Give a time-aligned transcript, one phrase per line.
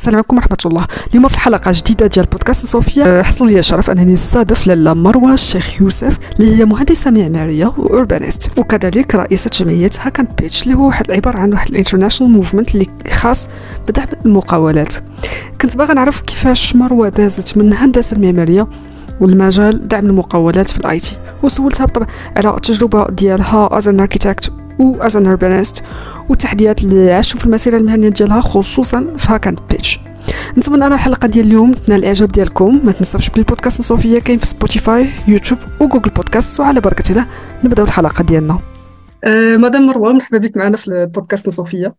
[0.00, 3.90] السلام عليكم ورحمه الله اليوم في الحلقه جديده ديال بودكاست صوفيا أه، حصل لي الشرف
[3.90, 10.26] انني نستضيف لاله مروه الشيخ يوسف اللي هي مهندسه معماريه واوربانيست وكذلك رئيسه جمعيه هاكن
[10.40, 13.48] بيتش اللي هو واحد عباره عن واحد الانترناشونال موفمنت اللي خاص
[13.88, 14.94] بدعم المقاولات
[15.60, 18.66] كنت باغا نعرف كيفاش مروه دازت من الهندسه المعماريه
[19.20, 22.06] والمجال دعم المقاولات في الاي تي وسولتها بالطبع
[22.36, 25.82] على التجربه ديالها از ان اركيتكت و از ان urbanist
[26.28, 29.98] والتحديات اللي عاشوا في المسيره المهنيه ديالها خصوصا في هاكاند بيتش
[30.58, 34.46] نتمنى ان الحلقه ديال اليوم تنال الاعجاب ديالكم ما تنساوش بلي البودكاست صوفيا كاين في
[34.46, 37.26] سبوتيفاي يوتيوب وجوجل بودكاست وعلى بركه الله
[37.64, 38.58] نبداو الحلقه ديالنا
[39.24, 41.92] أه مدام مروه مرحبا بك معنا في البودكاست صوفيا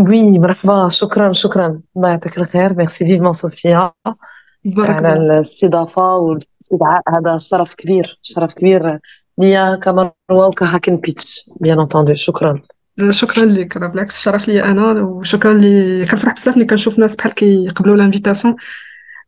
[0.00, 3.92] وي مرحبا شكرا شكرا الله يعطيك الخير ميرسي فيفمون صوفيا
[4.64, 8.98] بارك على الاستضافه والاستدعاء هذا شرف كبير شرف كبير
[9.38, 12.62] ليا كمروه وكهاكن بيتش بيان اونتوندو شكرا
[13.10, 17.32] شكرا لك راه بالعكس شرف لي انا وشكرا لي كنفرح بزاف ملي كنشوف ناس بحال
[17.32, 18.56] كيقبلوا لانفيتاسيون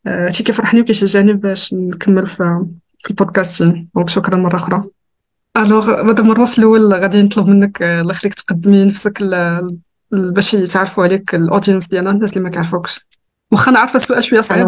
[0.07, 2.65] هادشي كيفرحني وكيشجعني باش نكمل في
[3.09, 3.63] البودكاست
[3.95, 4.83] دونك شكرا مره اخرى
[5.57, 9.23] الوغ مدام مروه في الاول غادي نطلب منك الله يخليك تقدمي نفسك
[10.11, 13.07] باش يتعرفوا عليك الاودينس ديالنا الناس اللي ما كيعرفوكش
[13.51, 14.67] واخا نعرف السؤال شويه صعيب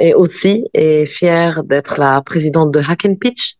[0.00, 3.54] et aussi et fière d'être la présidente de Hack and Pitch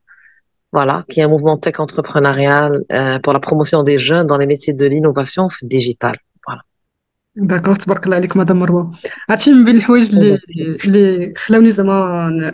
[0.72, 4.46] voilà qui est un mouvement tech entrepreneurial euh, pour la promotion des jeunes dans les
[4.46, 6.62] métiers de l'innovation digitale voilà
[7.50, 8.84] d'accord tabarakallah alaykoum madame mroua
[9.34, 10.30] atchim bhal hwayj li
[10.92, 11.98] li khlawni zama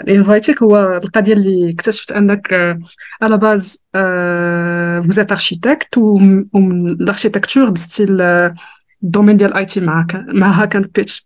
[0.06, 2.77] invitique هو القا ديال لي اكتشفت انك
[3.22, 3.38] على
[5.06, 6.19] vous êtes architecte ou
[7.06, 8.50] l'architecture de style euh،
[9.03, 11.25] domaine ديال l'IT avec Hack and Pitch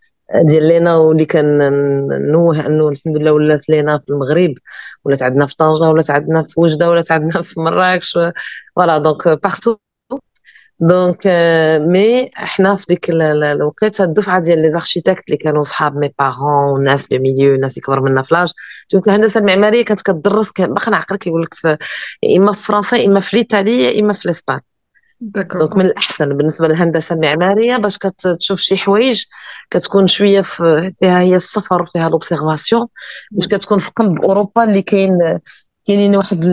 [0.35, 1.27] ديال لينا واللي
[2.31, 4.53] نوه انه الحمد لله ولات لينا في المغرب
[5.05, 8.17] ولات عندنا في طنجه ولات عندنا في وجده ولات عندنا في مراكش
[8.75, 9.77] فوالا دونك بارتو
[10.79, 11.17] دونك
[11.79, 17.07] مي حنا في ديك الوقيته الدفعه ديال لي زاركيتكت اللي كانوا صحاب مي بارون وناس
[17.07, 18.51] دو ميليو الناس اللي كبر منا في لاج
[18.93, 21.79] دونك الهندسه المعماريه كانت كدرس باقي عقلك يقول لك
[22.37, 24.59] اما في فرنسا اما في ايطاليا اما في الاسبان
[25.21, 29.23] دونك من الاحسن بالنسبه للهندسه المعماريه باش كتشوف شي حوايج
[29.69, 32.85] كتكون شويه فيها هي السفر فيها لوبسيرفاسيون
[33.31, 35.39] باش كتكون في قلب اوروبا اللي كاين
[35.87, 36.43] كاينين واحد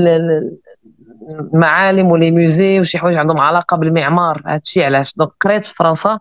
[1.52, 6.18] المعالم ولي موزي وشي حوايج عندهم علاقه بالمعمار هادشي علاش دونك قريت في فرنسا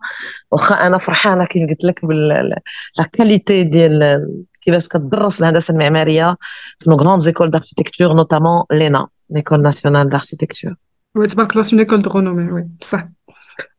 [0.52, 2.62] واخا انا فرحانه كي قلت لك بلا
[3.14, 4.28] كاليتي ديال
[4.62, 6.36] كيفاش كتدرس الهندسه المعماريه
[6.80, 10.74] في نو غروند زيكول داركتيكتور نوتامون لينا ليكول ناسيونال داركتيكتور
[11.16, 13.04] Oui, c'est une école de renommée, oui, ça.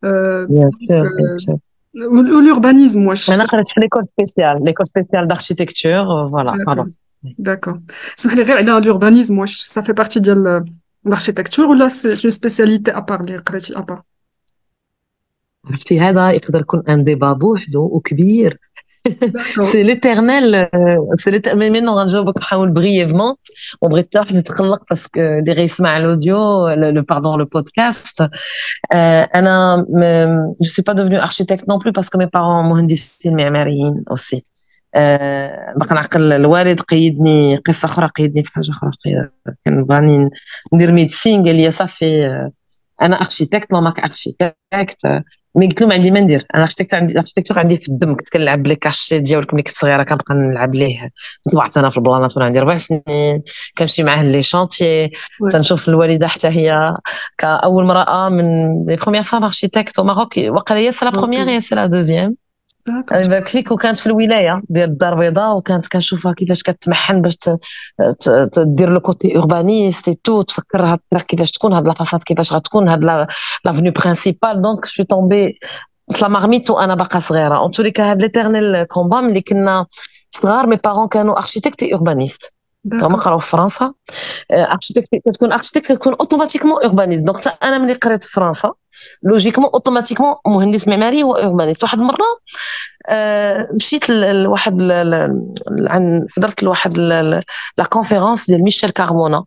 [0.05, 3.15] Euh, bien sûr, euh, Ou, l'urbanisme, moi.
[3.15, 3.31] Je...
[3.81, 6.87] L'école spéciale, l'école spéciale d'architecture, euh, voilà, pardon.
[7.39, 7.79] D'accord.
[8.25, 10.35] L'urbanisme, moi, ça fait partie de
[11.05, 13.23] l'architecture ou là, c'est une spécialité à part,
[13.77, 14.03] à part
[15.65, 18.59] عرفتي هذا يقدر يكون ان ديبا بوحدو وكبير
[19.69, 21.81] c'est l'éternel euh, c'est l'éternel mais
[22.13, 23.33] je vais brièvement
[23.85, 23.89] on
[24.91, 25.59] parce que des
[25.95, 26.39] à l'audio
[26.97, 29.25] le pardon le podcast euh,
[30.67, 32.63] je suis pas devenue architecte non plus parce que mes parents
[33.37, 34.45] mais marine aussi
[34.97, 35.51] euh,
[43.03, 45.23] انا اركيتكت ماماك اركيتكت
[45.55, 48.67] مي قلت لهم عندي ما ندير انا اركيتكت عندي الاركيتكتور عندي في الدم كنت كنلعب
[48.67, 51.11] لي كاشي ديالك ملي كنت صغيره كنبقى نلعب ليه
[51.53, 53.43] طلعت انا في البلانات وانا عندي ربع سنين
[53.79, 55.11] كنمشي معاه لي شونتي
[55.51, 56.95] تنشوف الوالده حتى هي
[57.39, 58.45] كاول مراه من
[58.87, 62.37] لي بروميير فام اركيتكت او ماروك وقال هي سي لا بروميير هي سي لا دوزيام
[62.89, 67.37] يبارك يعني فيك وكانت في الولايه ديال الدار البيضاء وكانت كنشوفها كيفاش كتمحن باش
[68.53, 72.89] تدير لو كوتي اوربانيست اي تو تفكر هاد الطريق كيفاش تكون هاد لافاساد كيفاش غتكون
[72.89, 73.05] هاد
[73.65, 75.59] لافني برينسيبال دونك شو تومبي
[76.13, 79.87] في لا مارميت وانا باقا صغيره اون توليكا هاد ليترنيل كومبا ملي كنا
[80.31, 82.55] صغار مي بارون كانوا اركيتكت اوربانيست
[82.97, 83.93] قراو في فرنسا
[84.53, 88.73] اركتيكت آه، كتكون اركتيكت كتكون اوتوماتيكمون اوربانيست دونك انا ملي قريت في فرنسا
[89.23, 92.27] لوجيكمون اوتوماتيكمون مهندس معماري هو اوربانيست واحد المره
[93.09, 94.83] أه مشيت لواحد
[95.87, 97.43] عن حضرت لواحد لا
[97.89, 99.45] كونفيرونس ديال ميشيل كارمونا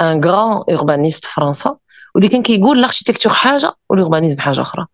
[0.00, 1.76] ان غران اوربانيست في فرنسا
[2.14, 4.86] واللي كان كيقول الاركتيكتور حاجه والاوربانيزم حاجه اخرى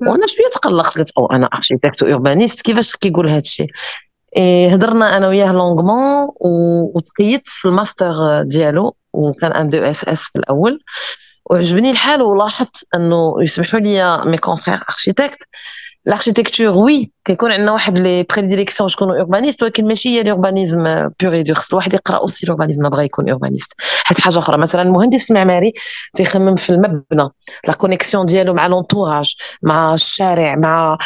[0.00, 3.66] وانا شويه تقلقت قلت او انا اركتيكت اوربانيست كيفاش كيقول هذا الشيء
[4.70, 6.28] هضرنا إيه، انا وياه لونغمون
[6.94, 10.80] وتقيت في الماستر ديالو وكان ان دو اس اس في الاول
[11.50, 15.38] وعجبني الحال ولاحظت انه يسمحوا لي مي كونفير اركيتكت
[16.06, 21.54] الاركتيكتور وي كيكون عندنا واحد لي بريديليكسيون شكون اوربانيست ولكن ماشي هي لوربانيزم بيغ دور
[21.54, 23.72] خص الواحد يقرا اوسي الاوربانيزم بغا يكون اوربانيست
[24.04, 25.72] حيت حاجه اخرى مثلا مهندس معماري
[26.14, 27.28] تيخمم في المبنى
[27.66, 30.98] لا كونيكسيون ديالو مع لونتوراج مع الشارع مع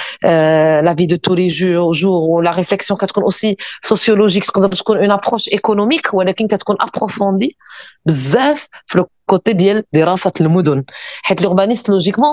[0.81, 5.49] لا في دو تو لي جور ولا ريفليكسيون كتكون اوسي سوسيولوجيك تقدر تكون اون ابروش
[5.49, 7.57] ايكونوميك ولكن كتكون ابروفوندي
[8.07, 10.85] بزاف في الكوتي ديال دراسه المدن
[11.23, 12.33] حيت لوربانيست لوجيكمون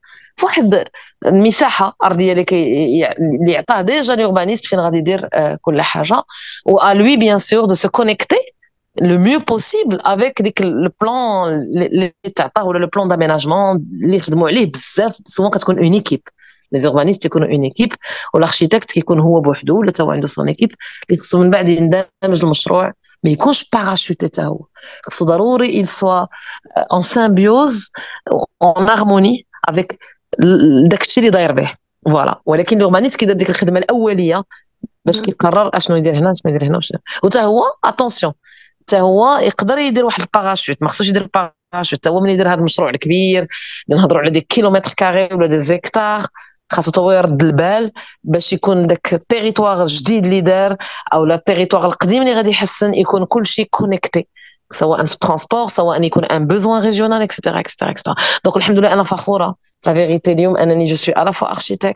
[0.37, 0.69] Il faut une
[1.31, 1.65] l'urbaniste
[3.69, 4.15] a déjà
[4.91, 5.21] dire
[6.79, 8.39] à lui, bien sûr, de se connecter
[8.99, 11.47] le mieux possible avec le plan
[13.05, 14.47] d'aménagement plan
[15.27, 16.29] Souvent, a une équipe,
[16.71, 17.95] l'urbaniste qui une équipe
[18.33, 19.19] ou l'architecte qui est lui
[20.51, 20.75] équipe,
[23.23, 23.37] mais
[23.71, 24.41] parachute.
[25.85, 26.25] soit
[26.89, 27.79] en symbiose
[28.59, 29.97] en harmonie avec
[30.87, 31.71] داك الشيء اللي داير به
[32.05, 34.43] فوالا ولكن لوغمانيت كيدير ديك الخدمه الاوليه
[35.05, 38.33] باش كيقرر اشنو يدير هنا اشنو يدير هنا وشنو وتا هو اتونسيون
[38.81, 42.53] حتى هو يقدر يدير واحد الباراشوت ما خصوش يدير الباراشوت حتى هو من يدير هذا
[42.59, 43.47] المشروع الكبير
[43.89, 46.23] اللي نهضروا على دي كيلومتر كاري ولا دي زيكتار
[46.71, 47.91] خاصو هو يرد البال
[48.23, 50.75] باش يكون داك التيريتوار الجديد اللي دار
[51.13, 54.27] او لا التيريتوار القديم اللي غادي يحسن يكون كلشي كونيكتي
[54.75, 55.69] ça un un transport,
[56.01, 57.91] يكون ان بوزوان ريجيونال اكسيتيرا etc etc.
[57.91, 58.13] etc
[58.47, 58.69] donc
[60.59, 61.93] انا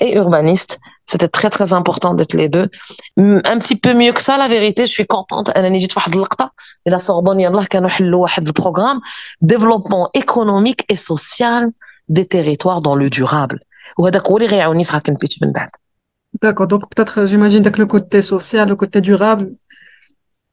[0.00, 0.72] et urbaniste.
[1.10, 2.68] C'était très très important d'être les deux.
[3.52, 5.46] Un petit peu mieux que ça, la vérité, je suis contente.
[6.94, 7.40] la Sorbonne,
[8.48, 9.00] le programme
[9.54, 11.62] développement économique et social
[12.16, 13.58] des territoires dans le durable.
[16.42, 19.44] D'accord, donc peut-être j'imagine que le côté social, le côté durable,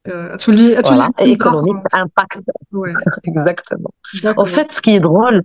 [0.08, 0.38] euh,
[0.84, 1.10] voilà.
[1.20, 2.42] économique impact.
[2.72, 2.94] Ouais.
[3.24, 3.92] Exactement.
[4.38, 5.42] En fait, ce qui est drôle,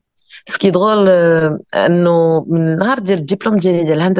[0.49, 4.13] ce qui est drôle, euh, le diplôme de de al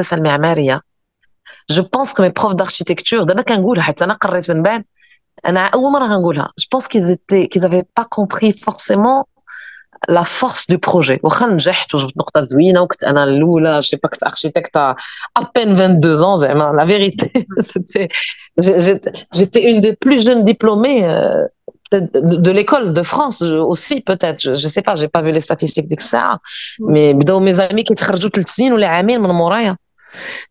[1.69, 4.67] je pense que mes profs d'architecture, d'abord je
[6.69, 7.15] pense qu'ils
[7.61, 9.27] n'avaient pas compris forcément
[10.07, 11.19] la force du projet.
[11.23, 11.93] Je sais
[12.93, 14.95] pas que tu es architecte à,
[15.53, 17.31] peine 22 ans, la vérité.
[19.33, 21.45] J'étais une des plus jeunes diplômées euh,
[21.91, 24.41] de, l'école de France aussi, peut-être.
[24.41, 26.27] Je ne sais pas, je n'ai pas vu les statistiques de mm.
[26.87, 29.49] Mais dans mes amis qui rajoutent le signe ou les amis, mon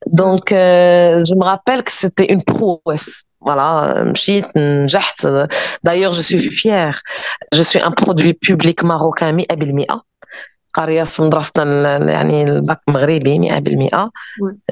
[0.07, 3.25] Donc, euh, je me rappelle que c'était une prouesse.
[3.47, 4.05] Voilà,
[4.57, 5.25] نجحت.
[5.25, 5.47] Euh,
[5.85, 7.01] D'ailleurs, je suis fière.
[7.55, 10.01] Je suis un produit public marocain 100%.
[10.75, 14.11] قريه في مدرستنا يعني الباك مغربي 100%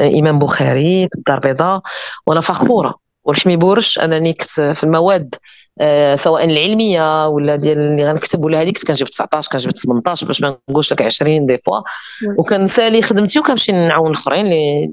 [0.00, 1.82] امام بخاري في الدار البيضاء
[2.26, 2.94] وانا فخوره
[3.24, 5.34] ونحمي بورش انني كنت في المواد
[6.14, 10.92] سواء العلميه ولا ديال اللي غنكتب ولا هذيك كنجيب 19 كنجيب 18 باش ما نقولش
[10.92, 11.80] لك 20 دي فوا
[12.38, 14.90] وكنسالي خدمتي وكنمشي نعاون الاخرين اللي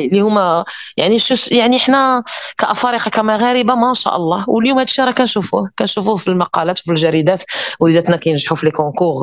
[0.00, 0.64] اللي هما
[0.96, 2.22] يعني شو يعني حنا
[2.58, 7.42] كافارقه كمغاربه ما شاء الله واليوم الشيء راه كنشوفوه كنشوفوه في المقالات وفي الجريدات
[7.80, 9.14] وليداتنا كينجحوا في لي كونكور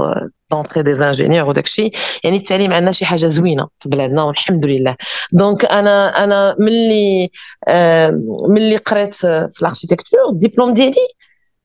[0.51, 4.95] دونتري دي زانجينيور الشيء يعني التعليم عندنا شي حاجه زوينه في بلادنا والحمد لله
[5.33, 7.29] دونك انا انا ملي
[7.67, 11.07] آه ملي قريت في الاركتيكتور الدبلوم ديالي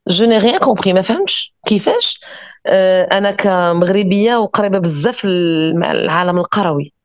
[0.08, 2.20] جو ني ريان كومبري ما فهمتش كيفاش
[2.66, 6.95] آه انا كمغربيه وقريبه بزاف العالم القروي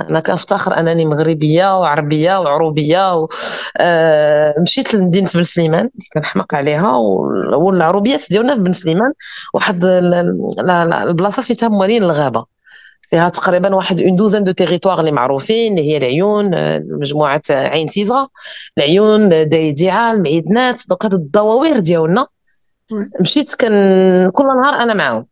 [0.00, 3.28] انا كنفتخر انني مغربيه وعربيه وعروبيه و...
[3.80, 6.92] آه مشيت لمدينه بن سليمان كنحمق عليها
[7.56, 9.12] والعروبيات ديالنا في بن سليمان
[9.54, 9.84] واحد
[11.04, 12.44] البلاصه سميتها موالين الغابه
[13.10, 17.86] فيها تقريبا واحد اون دوزان دو تيريتوار اللي معروفين اللي هي العيون آه، مجموعه عين
[17.88, 18.28] تيزا
[18.78, 22.26] العيون دايديعا المعيدنات دوك هاد الدواوير ديالنا
[23.20, 23.66] مشيت كن
[24.32, 25.26] كل نهار انا معاهم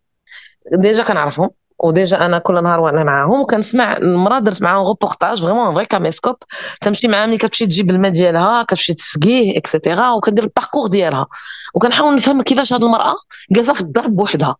[0.78, 5.84] ديجا كنعرفهم وديجا انا كل نهار وانا معاهم وكنسمع المراه درت معاهم غوبورتاج فريمون فغي
[5.84, 6.36] كاميسكوب
[6.80, 11.26] تمشي معاها ملي كتمشي تجيب الماء ديالها كتمشي تسقيه اكسيتيرا وكدير الباركور ديالها
[11.74, 13.14] وكنحاول نفهم كيفاش هاد المراه
[13.52, 14.56] جالسه في الدار بوحدها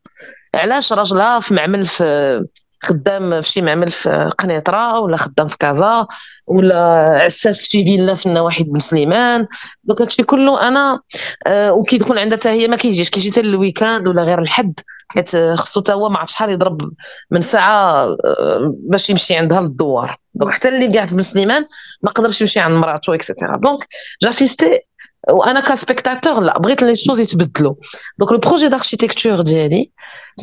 [0.54, 2.44] علاش راجلها في معمل في
[2.88, 6.07] خدام في شي معمل في قنيطره ولا خدام في كازا
[6.47, 6.76] ولا
[7.25, 9.47] عساس في شي فيلا في النواحي بن سليمان
[9.85, 11.00] دوك هادشي كله انا
[11.47, 15.81] آه وكيكون عندها حتى هي ما كيجيش كيجي حتى الويكاند ولا غير الحد حيت خصو
[15.81, 16.93] حتى هو ما عرفت شحال يضرب
[17.31, 21.64] من ساعه آه، باش يمشي عندها للدوار دونك حتى اللي قاعد في بن سليمان
[22.02, 23.87] ما قدرش يمشي عند مراته اكسيتيرا دونك
[24.23, 24.81] جاسيستي
[25.30, 27.75] وانا كسبيكتاتور لا بغيت لي شوز يتبدلوا
[28.18, 29.90] دونك لو بروجي داركتيكتور ديالي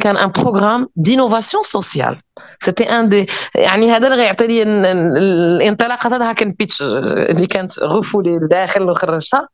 [0.01, 2.17] كان ان بروغرام دينوفاسيون سوسيال
[2.61, 8.37] سيتي ان دي يعني هذا اللي غيعطي لي الانطلاقه هذا كان بيتش اللي كانت رفولي
[8.39, 9.47] لداخل وخرجتها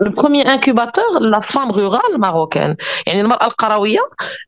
[0.00, 3.98] لو بروميي انكوباتور لا فام رورال ماروكان يعني المراه القرويه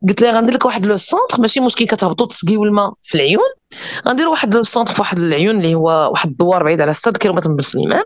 [0.08, 3.50] قلت لها غندير لك واحد لو سونتر ماشي مشكل كتهبطوا تسقيو الماء في العيون
[4.08, 7.50] غندير واحد لو سونتر في واحد العيون اللي هو واحد الدوار بعيد على 6 كيلومتر
[7.50, 8.02] من سليمان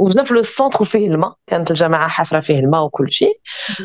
[0.00, 3.38] وجنا في لو سونتر وفيه الماء كانت الجماعه حافره فيه الماء وكل شيء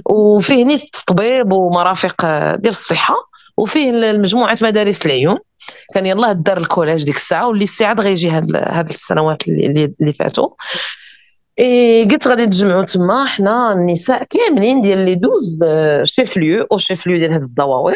[0.05, 3.15] وفيه نيت الطبيب ومرافق آه، ديال الصحه
[3.57, 5.37] وفيه مجموعه مدارس العيون
[5.93, 10.49] كان يلاه الدار الكولاج ديك الساعه واللي استعاد غيجي هاد هاد السنوات اللي, اللي فاتوا
[11.59, 16.77] اي قلت غادي نتجمعوا تما حنا النساء كاملين ديال لي 12 آه، شيف ليو او
[16.77, 17.95] شيف ليو ديال هاد الدواوير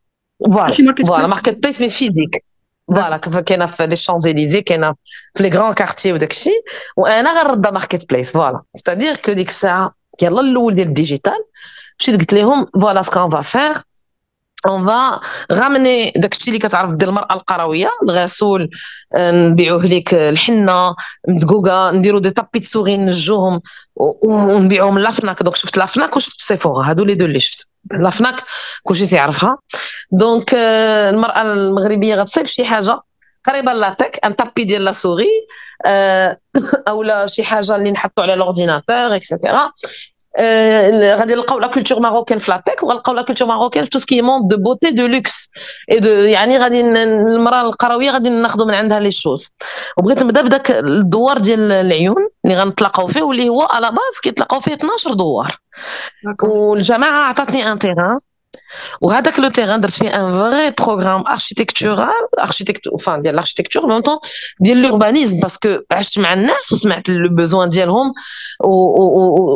[0.43, 2.39] Voilà, voilà, marketplace mais physique.
[2.91, 4.95] Voilà, كاينه في لي شانزيليزي كاينه
[5.35, 6.63] في لي غران كارتي وداك الشيء
[6.97, 11.33] وانا غنربى ماركت بليس فوالا ستادير كو ديك الساعه يلا الاول ديال الديجيتال
[11.99, 13.77] مشيت قلت لهم فوالا سكون فا فيغ
[14.67, 15.19] اون فا
[15.51, 18.69] غامني داكشي اللي كتعرف دير المراه القرويه الغسول
[19.17, 20.95] نبيعوه ليك الحنه
[21.27, 23.61] مدقوقه نديرو دي طابيت سوغي نجوهم
[24.25, 28.35] ونبيعوهم لافناك دونك شفت لافناك وشفت سيفورا هادو لي دو اللي شفت لا فناك
[28.83, 29.57] كلشي تيعرفها
[30.11, 33.01] دونك آه، المراه المغربيه غتصيب شي حاجه
[33.45, 35.29] قريبه لاتك ان تابي ديال لا سوري
[36.87, 39.71] اولا آه، شي حاجه اللي نحطو على لورديناتور اكسيتيرا
[40.39, 44.21] Euh, غادي نلقاو لا كولتور ماروكين في لاتيك وغنلقاو لا كولتور ماروكين في تو سكي
[44.21, 45.49] موند دو بوتي دو لوكس
[45.91, 49.49] اي دو يعني غادي المراه القرويه غادي ناخذ من عندها لي شوز
[49.97, 54.73] وبغيت نبدا بداك الدوار ديال العيون اللي غنتلاقاو فيه واللي هو على باز كيتلاقاو فيه
[54.73, 55.55] 12 دوار
[56.43, 58.17] والجماعه عطاتني ان تيغان
[59.01, 64.17] وهذاك لو تيغان درت فيه ان فغي بروغرام اركيتكتورال اركيتكتور فان ديال الاركيتكتور مي طون
[64.59, 68.13] ديال لوربانيزم باسكو عشت مع الناس وسمعت لو بوزوان ديالهم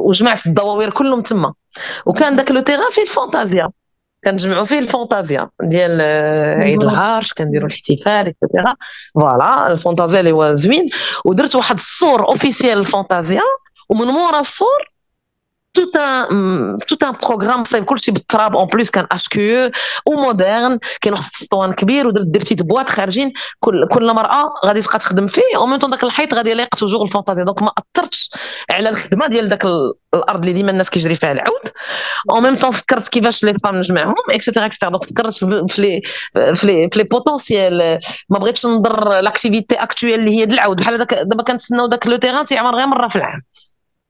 [0.06, 1.54] وجمعت الدواوير كلهم تما
[2.06, 3.70] وكان داك لو تيغان فيه الفونتازيا
[4.26, 8.76] كنجمعوا فيه الفونتازيا ديال آه، عيد العرش كنديروا الاحتفال اكسيتيرا
[9.16, 10.90] فوالا الفونتازيا اللي هو زوين
[11.26, 13.42] ودرت واحد الصور اوفيسيال الفونتازيا
[13.90, 14.95] ومن مورا الصور
[15.78, 19.72] tout un mm, tout un بروغرام صايب كلشي بالتراب اون بليس كان اش كيو
[20.08, 25.00] ومودرن كاين واحد السطوان كبير ودرت دي بتيت بواط خارجين كل كل مراه غادي تبقى
[25.00, 28.30] تخدم فيه ومن طون داك الحيط غادي يليق توجور الفونتازي دونك ما اثرتش
[28.70, 29.66] على الخدمه ديال داك
[30.14, 31.62] الارض اللي ديما الناس كيجري فيها العود
[32.32, 36.02] اون ميم طون فكرت كيفاش لي فام نجمعهم اكسيتيرا اكسيتيرا دونك فكرت في
[36.36, 37.78] لي في لي بوتونسييل
[38.30, 42.76] ما بغيتش نضر لاكتيفيتي اكتويل اللي هي العود بحال دابا كنتسناو داك لو تيغان تيعمر
[42.76, 43.42] غير مره في العام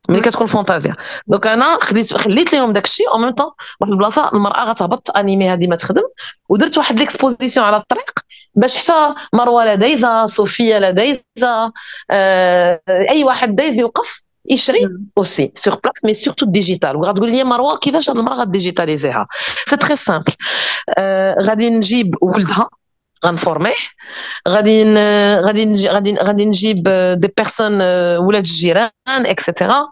[0.09, 0.95] ملي كتكون فونتازيا
[1.27, 5.49] دونك انا خديت خليت لهم داك الشيء او ميم طون واحد البلاصه المراه غتهبط انيمي
[5.49, 6.01] هذه ما تخدم
[6.49, 8.09] ودرت واحد ليكسبوزيسيون على الطريق
[8.55, 11.71] باش حتى مروه لا دايزه صوفيا لا دايزه
[12.11, 17.77] آه اي واحد دايز يوقف يشري اوسي سيغ بلاس مي سيرتو ديجيتال وغتقول لي مروه
[17.77, 19.27] كيفاش هاد المراه غديجيتاليزيها
[19.69, 20.33] سي تري سامبل
[20.97, 22.69] آه غادي نجيب ولدها
[23.25, 23.73] غنفورميه
[24.47, 24.83] غادي
[25.35, 29.87] غادي غادي غادي نجيب دي آه، بيرسون آه، ولاد الجيران اكسيتيرا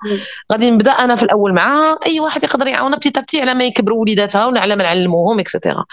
[0.52, 4.02] غادي نبدا انا في الاول معاها اي واحد يقدر يعاونها بتي تابتي على ما يكبروا
[4.02, 5.86] وليداتها ولا على ما نعلموهم اكسيتيرا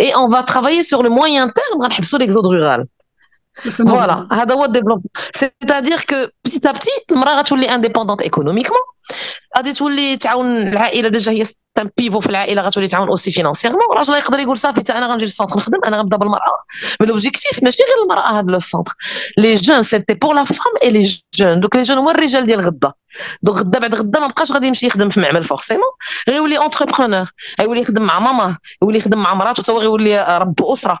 [0.00, 2.86] اي اون فا ترافايي سور لو موان تيرم غنحبسوا ليكزود رورال
[3.62, 5.02] فوالا هذا هو الديفلوبمون
[5.34, 8.80] سيتادير كو بتيت ابتي المراه غتولي انديبوندونت ايكونوميكمون
[9.56, 14.14] غادي تولي تعاون العائله ديجا هي ستان بيفو في العائله غتولي تعاون اوسي فينانسيغمون الراجل
[14.14, 16.56] يقدر يقول صافي انا غنجي للسونتر نخدم انا غنبدا بالمراه
[17.00, 18.92] بالوبجيكتيف ماشي غير المراه هذا لو سونتر
[19.38, 22.60] لي جون سيتي بور لا فام اي لي جون دوك لي جون هو الرجال ديال
[22.60, 22.92] غدا
[23.42, 25.84] دوك غدا بعد غدا ما بقاش غادي يمشي يخدم في معمل فورسيمون
[26.28, 31.00] غيولي اونتربرونور غيولي يخدم مع ماما يولي يخدم مع مراته حتى هو غيولي رب اسره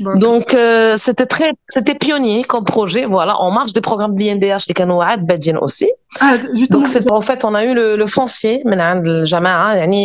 [0.00, 3.04] Donc, euh, c'était très, c'était pionnier comme projet.
[3.06, 5.90] Voilà, en marche des programmes de l'INDH les à Badin aussi.
[6.20, 6.82] Ah, justement.
[6.82, 9.02] Donc, en fait, on a eu le, le foncier, hein,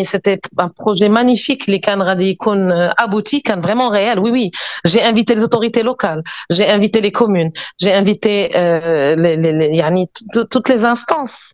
[0.03, 4.19] c'était un projet magnifique, les cannes Radikun euh, abouti, vraiment réel.
[4.19, 4.51] Oui, oui.
[4.83, 10.05] J'ai invité les autorités locales, j'ai invité les communes, j'ai invité euh, les, les,
[10.49, 11.53] toutes les instances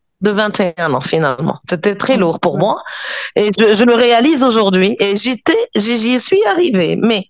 [0.21, 1.57] de 21 ans finalement.
[1.69, 2.83] C'était très lourd pour moi
[3.35, 6.95] et je, je le réalise aujourd'hui et j'étais j'y suis arrivée.
[6.95, 7.25] Mais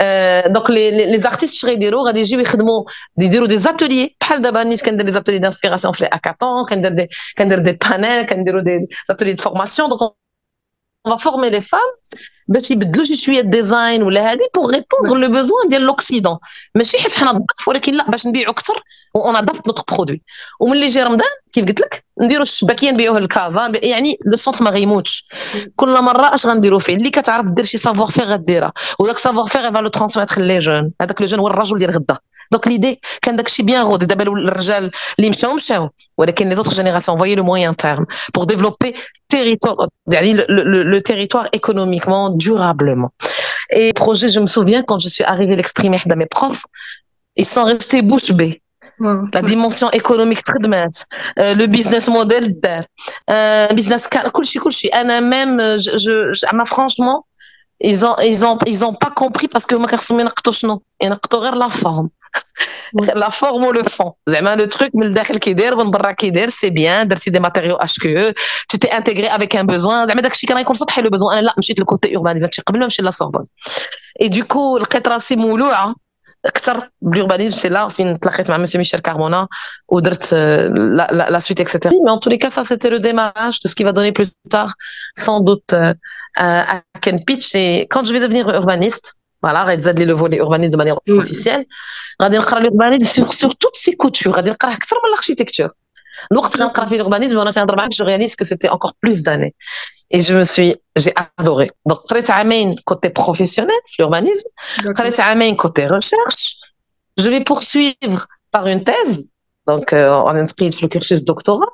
[0.00, 4.16] euh, donc les, les, les artistes chez Rediro, des ils des ateliers.
[4.18, 8.26] Pas d'abord, des ateliers d'inspiration, les hackathons, des, des panels,
[8.64, 9.88] des ateliers de formation.
[9.88, 10.00] Donc
[11.04, 11.94] on va former les femmes
[12.52, 16.38] باش يبدلوا شي شويه ديزاين ولا هذه بوغ ريبوند لو بوزوان ديال لوكسيدون
[16.74, 18.82] ماشي حيت حنا ضعف ولكن لا باش نبيعوا اكثر
[19.14, 20.22] وانا ادابت نوتر برودوي
[20.60, 25.26] وملي يجي رمضان كيف قلت لك نديروا الشباكيه نبيعوها لكازا يعني لو سونتر ما غيموتش
[25.76, 29.62] كل مره اش غنديروا فيه اللي كتعرف دير شي سافوار فيغ غديرها وذاك سافوار فيغ
[29.62, 32.16] غيفالو ترونسميت لي جون هذاك لو جون هو الرجل ديال غدا
[32.52, 36.70] دونك ليدي كان داك الشيء بيان غودي دابا الرجال اللي مشاو مشاو ولكن لي زوتر
[36.70, 38.94] جينيراسيون فوي لو موان تيرم بور ديفلوبي
[39.28, 43.10] تيريتوار يعني لو تيريتوار ايكونوميكمون durablement.
[43.70, 46.64] Et projet, je me souviens quand je suis arrivée l'exprimer de mes profs,
[47.36, 48.60] ils sont restés bouche bée.
[49.34, 52.42] La dimension économique très euh, le business model
[53.30, 54.04] euh, business
[55.34, 56.42] même je, je, je,
[56.74, 57.16] franchement
[57.80, 60.72] ils ont ils ont ils ont pas compris parce que ma carson
[61.64, 62.08] la forme
[63.14, 64.12] la forme ou le fond.
[64.26, 64.92] Le truc,
[66.60, 68.34] c'est bien, c'est des matériaux HQE,
[68.68, 70.06] tu t'es intégré avec un besoin.
[70.06, 73.46] Le besoin, je suis le côté urbanisation, même suis la Sorbonne.
[74.18, 75.94] Et du coup, le quest c'est mouloua.
[77.00, 78.78] L'urbanisme, c'est là, fin, la suis avec M.
[78.80, 79.46] Michel Carmona,
[79.88, 81.94] ou euh, la, la, la suite, etc.
[82.04, 84.28] Mais en tous les cas, ça, c'était le démarrage de ce qui va donner plus
[84.50, 84.72] tard,
[85.16, 85.94] sans doute, euh,
[86.36, 87.54] à Ken Pitch.
[87.54, 89.14] Et quand je vais devenir urbaniste,
[89.46, 91.18] voilà, غيتزاد les لو urbanistes de manière mm.
[91.24, 91.64] officielle.
[92.22, 95.70] غادي نقرا l'urbanisme sur sur toutes ses coutures, غادي que اكثر من l'architecture.
[96.32, 99.54] الوقت غنقرا fait l'urbanisme وانا un معاك je réalise que c'était encore plus d'années.
[100.14, 101.70] Et je me suis j'ai adoré.
[101.90, 104.48] Donc très عامين côté professionnel j'ai l'urbanisme,
[105.00, 106.44] très عامين côté recherche.
[107.22, 108.24] Je vais poursuivre
[108.54, 109.14] par une thèse.
[109.70, 111.72] Donc euh, on inscrit le cursus doctorat.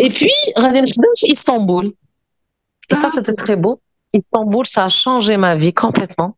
[0.00, 1.92] Et puis غادي نخدم Istanbul.
[2.90, 3.12] Et ça ah.
[3.18, 3.74] c'était très beau.
[4.20, 6.30] Istanbul, ça a changé ma vie complètement.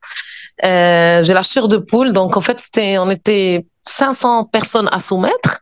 [0.64, 2.12] Euh, j'ai la chair de poule.
[2.12, 5.59] Donc, en fait, c'était, on était 500 personnes à soumettre.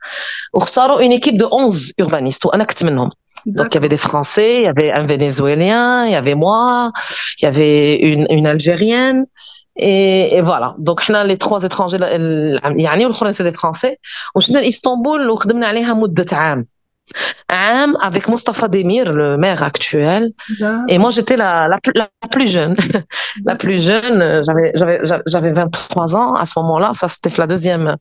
[1.00, 2.86] une équipe de 11 urbanistes, ou Donc,
[3.70, 6.92] il y avait des Français, il y avait un Vénézuélien, il y avait moi,
[7.40, 9.24] il y avait une, une Algérienne.
[9.76, 10.74] Et, voilà.
[10.78, 11.98] Donc, on les trois étrangers,
[12.80, 13.98] يعني, c'est des Français.
[14.34, 16.22] On est à Istanbul, on a fait un mois de
[17.48, 20.30] Hein, avec Mustafa Demir, le maire actuel.
[20.88, 22.76] Et moi, j'étais la, la, plus jeune.
[23.44, 24.42] la plus jeune,
[25.26, 27.96] j'avais 23 ans à ce moment-là, ça c'était la deuxième.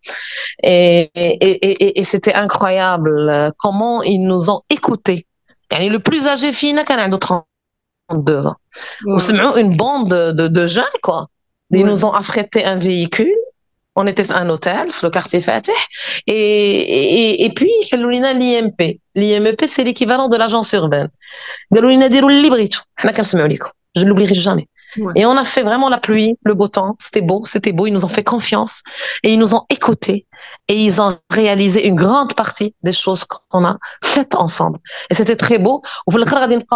[0.64, 5.26] Et, et, et, c'était incroyable comment ils nous ont écoutés.
[5.72, 8.56] est le plus âgé, Fina, qui a 32 ans.
[9.20, 11.28] c'est même une bande de, jeunes, quoi.
[11.72, 13.32] Ils nous ont affrété un véhicule
[14.00, 15.72] on était un hôtel, le quartier Fatih,
[16.28, 18.80] et, et, puis, l'IMP.
[19.16, 21.10] L'IMP, c'est l'équivalent de l'agence urbaine.
[21.72, 23.42] Je ne
[24.10, 24.68] l'oublierai jamais.
[25.16, 26.96] Et on a fait vraiment la pluie, le beau temps.
[27.00, 27.88] C'était beau, c'était beau.
[27.88, 28.84] Ils nous ont fait confiance
[29.24, 30.28] et ils nous ont écoutés
[30.68, 34.78] et ils ont réalisé une grande partie des choses qu'on a faites ensemble.
[35.10, 35.82] Et c'était très beau.
[36.08, 36.68] Il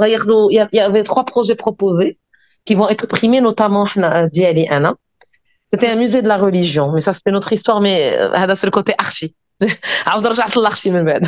[0.00, 2.18] y avait trois projets proposés
[2.64, 4.94] qui vont être primés, notamment euh, Diali Anna.
[5.72, 8.70] C'était un musée de la religion, mais ça c'était notre histoire, mais euh, c'est le
[8.70, 9.34] côté archi.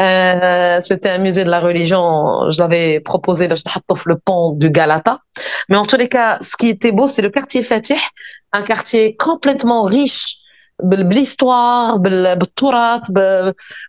[0.00, 5.18] Euh, c'était un musée de la religion, je l'avais proposé, le pont du Galata.
[5.68, 8.02] Mais en tous les cas, ce qui était beau, c'est le quartier Fatih,
[8.52, 10.36] un quartier complètement riche
[11.16, 13.02] l'histoire, l'histoire,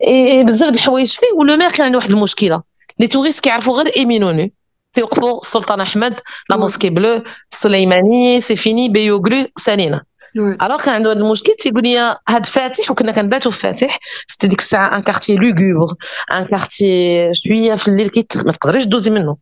[0.00, 2.58] Et il y a beaucoup de choses, où le maire a une problème.
[2.98, 4.50] Les touristes qui ont appris à l'éminence,
[4.94, 7.22] توقفوا السلطان احمد لا موسكي بلو
[7.52, 10.02] السليماني سي فيني بيوغلو سالينا
[10.36, 11.98] الوغ كان عنده هذا المشكل تيقول لي
[12.28, 13.98] هذا فاتح وكنا كنباتو في فاتح
[14.28, 15.94] سيتي ديك الساعه ان كارتي لوغوبر
[16.32, 19.36] ان كارتي شويه في الليل كيت ما تقدريش دوزي منه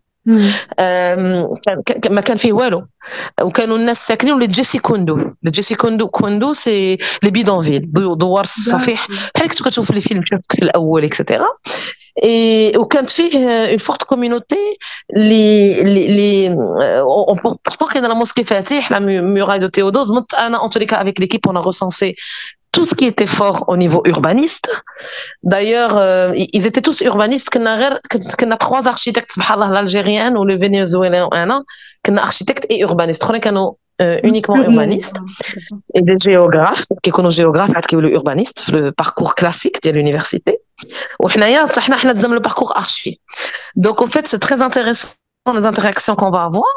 [2.11, 2.87] ما كان فيه والو
[3.43, 9.07] وكانوا الناس ساكنين ولا جيسي كوندو جيسي كوندو كوندو سي لي بيدون فيل دوار الصفيح
[9.35, 11.47] بحال كنت كتشوف لي فيلم شفت في الاول اكسيتيرا
[12.77, 14.79] وكانت فيه اون فورت كوميونيتي
[15.17, 16.49] اللي اللي
[17.45, 21.41] بورتو كاين لا موسكي فاتح لا ميوراي دو تيودوز مت انا اون توليكا افيك ليكيب
[21.47, 22.15] اون ريسونسي
[22.73, 24.69] tout ce qui était fort au niveau urbaniste.
[25.43, 27.49] D'ailleurs, euh, ils étaient tous urbanistes.
[27.51, 29.33] qu'on a trois architectes,
[29.77, 31.29] l'algérienne ou le vénézuélien,
[32.05, 33.23] qu'on a architecte et urbaniste.
[33.29, 38.93] On euh, uniquement urbaniste hein, et des géographes qui sont géographes qui le urbaniste le
[38.93, 40.61] parcours classique de l'université
[41.21, 41.49] ou on a
[42.39, 43.21] le parcours archi
[43.75, 45.15] donc en fait c'est très intéressant
[45.59, 46.77] les interactions qu'on va avoir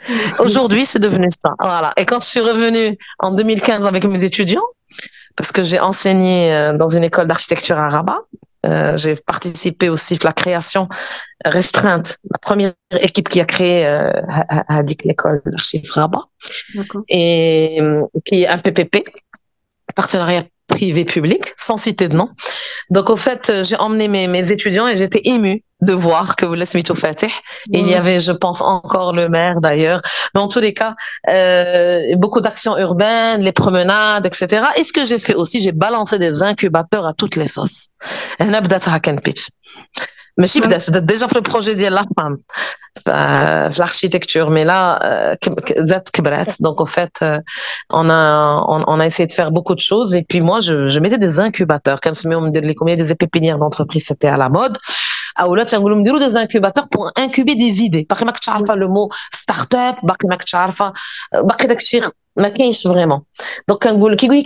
[0.40, 1.54] Aujourd'hui, c'est devenu ça.
[1.58, 1.92] Voilà.
[1.96, 4.64] Et quand je suis revenue en 2015 avec mes étudiants,
[5.36, 8.18] parce que j'ai enseigné euh, dans une école d'architecture à Rabat,
[8.66, 10.88] euh, j'ai participé aussi à la création
[11.44, 14.10] restreinte, la première équipe qui a créé euh,
[14.68, 16.22] Hadik, l'école d'archives Rabat,
[17.08, 19.04] et euh, qui est un PPP,
[19.94, 22.28] partenariat privé public, sans citer de nom.
[22.90, 26.44] Donc, au fait, euh, j'ai emmené mes, mes, étudiants et j'étais émue de voir que
[26.44, 27.32] vous Mito Fatih.
[27.72, 30.02] Il y avait, je pense, encore le maire d'ailleurs.
[30.34, 30.94] Mais en tous les cas,
[31.30, 34.62] euh, beaucoup d'actions urbaines, les promenades, etc.
[34.76, 37.88] Et ce que j'ai fait aussi, j'ai balancé des incubateurs à toutes les sauces.
[38.38, 38.62] Un
[39.16, 39.46] pitch.
[40.38, 46.80] Mais peut-être, déjà, fait le projet de euh, l'architecture, mais là, c'est euh, que, donc,
[46.80, 47.40] en fait, euh,
[47.90, 52.00] on a, essayé de faire beaucoup de choses, et puis, moi, je, mettais des incubateurs.
[52.00, 54.78] Quand on met, on me dit, combien des pépinières d'entreprise c'était à la mode.
[55.34, 58.04] Ah, ou là, t'sais, on me dit, on des incubateurs pour incuber des idées.
[58.04, 60.72] Par exemple, je pas le mot startup, up par exemple,
[61.34, 62.02] je
[62.38, 63.22] pas, pas vraiment.
[63.68, 64.44] Donc, quand dit,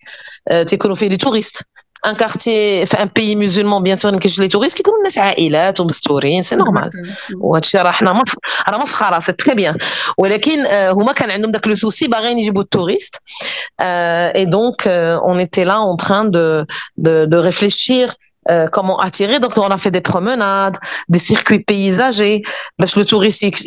[0.68, 1.58] تيكونوا فيه لي توريست
[2.08, 6.44] ان كارتي في ان بيي مسلمون بيان سور ما لي توريست كيكونوا الناس عائلات ومستورين
[6.44, 6.90] سي نورمال
[7.38, 8.24] وهذا الشيء راه حنا
[8.70, 9.78] راه مفخره سي تري بيان
[10.18, 13.16] ولكن آه، هما كان عندهم داك لو سوسي باغيين يجيبوا التوريست
[13.82, 16.66] اي دونك اون ايتي لا اون تران دو
[17.26, 18.12] دو ريفليشير
[18.50, 19.40] euh, comment attirer.
[19.40, 20.78] Donc, on a fait des promenades,
[21.10, 22.42] des circuits paysagers,
[22.80, 23.58] le touristique,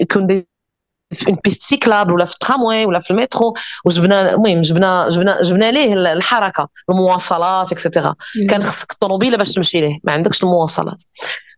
[1.27, 5.95] une piste cyclable ولا في الترامواي ولا في المترو وجبنا المهم جبنا جبنا جبنا ليه
[6.13, 8.15] الحركه المواصلات اكسيتيرا
[8.51, 11.03] كان خصك الطوموبيله باش تمشي ليه ما عندكش المواصلات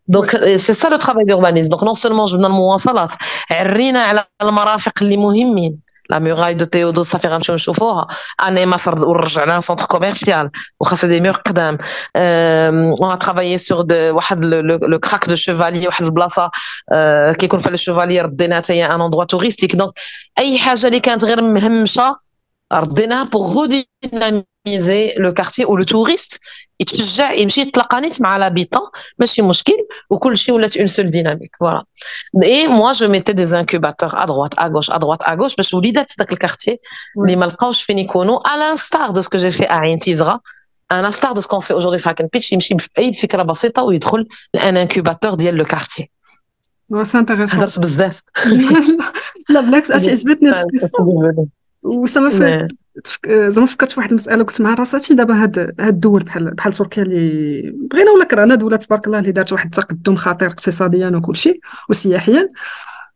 [0.07, 3.11] دونك سي سا لو ترافاي دوربانيزم دونك نون سولمون جبنا المواصلات
[3.51, 5.79] عرينا على المرافق اللي مهمين
[6.12, 8.07] la muraille de Théodos Saferanchon Choufour,
[8.38, 14.79] année un centre commercial, ou des murs euh, On a travaillé sur de, le, le,
[14.92, 16.51] le crack de chevalier, le blasa,
[16.92, 18.18] euh, qui qu'on fait le chevalier,
[18.94, 19.77] un endroit touristique.
[19.77, 19.92] Donc,
[20.38, 22.16] أي حاجة اللي كانت غير مهمشة
[22.73, 26.38] رديناها pour redynamiser le quartier où le touriste,
[26.79, 28.87] il me il Tlakanit, mais à l'habitant,
[29.18, 29.75] mais je suis mosquine,
[30.11, 31.53] où il faut une seule dynamique.
[32.42, 35.64] Et moi, je mettais des incubateurs à droite, à gauche, à droite, à gauche, mais
[35.64, 36.81] je voulais être dans quel quartier,
[37.25, 40.40] à l'instar de ce que j'ai fait à Intizra,
[40.88, 43.59] à l'instar de ce qu'on fait aujourd'hui, il me dit, il fait qu'à la base
[43.59, 44.23] de cette il trouve
[44.61, 46.11] un incubateur, il le quartier.
[47.05, 47.64] C'est intéressant.
[49.53, 49.62] Ah,
[49.99, 52.68] je vais te dire ce que tu ça me
[53.29, 56.73] آه، زعما فكرت في واحد المساله قلت مع راساتي دابا هاد هاد الدول بحال بحال
[56.73, 61.37] تركيا اللي بغينا ولا كرهنا دوله تبارك الله اللي دارت واحد التقدم خطير اقتصاديا وكل
[61.37, 61.61] شيء
[61.91, 62.49] وسياحيا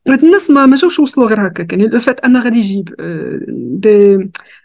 [0.08, 2.94] هاد الناس ما جاوش وصلوا غير هكاك يعني لو فات انا غادي يجيب
[3.80, 4.16] دي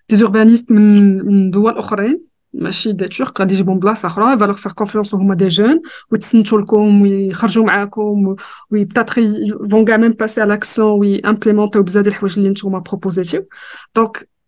[0.10, 4.72] دي زوربانيست من من دول اخرين ماشي دي تورك غادي يجيبهم بلاصه اخرى فالوغ فيغ
[4.74, 8.36] كونفيونس وهما دي جون ويتسنتو لكم ويخرجوا معاكم
[8.72, 9.28] وي بتاتر
[9.72, 13.48] فون كاع ميم باسي على لاكسون وي امبليمونتيو بزاف ديال الحوايج اللي نتوما بروبوزيتيو
[13.96, 14.28] دونك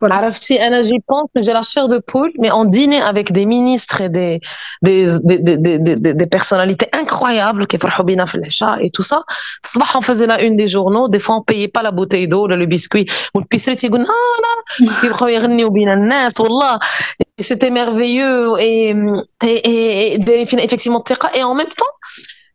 [0.00, 0.28] Voilà.
[0.30, 4.40] j'ai la chair de poule, mais on dînait avec des ministres et des,
[4.82, 5.38] des, des,
[5.78, 9.22] des, des personnalités incroyables, qui et tout ça.
[9.64, 12.46] Ce on faisait la une des journaux, des fois, on payait pas la bouteille d'eau,
[12.46, 13.06] le biscuit.
[17.48, 18.52] C'était merveilleux.
[18.60, 18.94] Et,
[19.44, 21.02] et, et, effectivement,
[21.34, 21.92] et en même temps,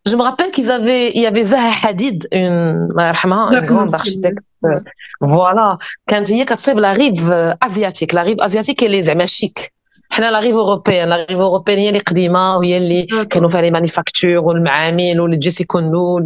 [0.08, 4.40] je me rappelle qu'ils avaient, il y avait Zaha Hadid, une, une grande architecte.
[4.64, 4.80] Euh,
[5.20, 5.78] voilà.
[6.08, 9.74] Quand il y a la rive euh, asiatique, la rive asiatique, et les chic.
[10.14, 12.70] On est à la rive européenne, la rive européenne, il y a les l'Iqdima, il
[12.70, 16.20] y a les nouvelles manufactures, les a les djessikounlou,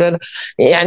[0.58, 0.84] il y a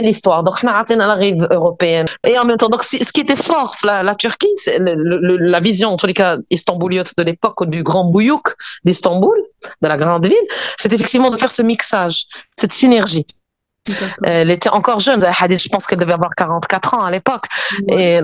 [0.00, 2.06] l'histoire, donc on est à la rive européenne.
[2.26, 5.96] Et en même temps, ce qui était fort la la Turquie, c'est la vision, en
[5.96, 8.46] tous les cas, istambouliote de l'époque, du grand bouillouk
[8.84, 9.38] d'Istanbul,
[9.82, 12.24] de la grande ville, c'est effectivement de faire ce mixage,
[12.56, 13.26] cette synergie.
[14.24, 17.46] Elle était encore jeune, Hadid, je pense qu'elle devait avoir 44 ans à l'époque.
[17.88, 18.20] Et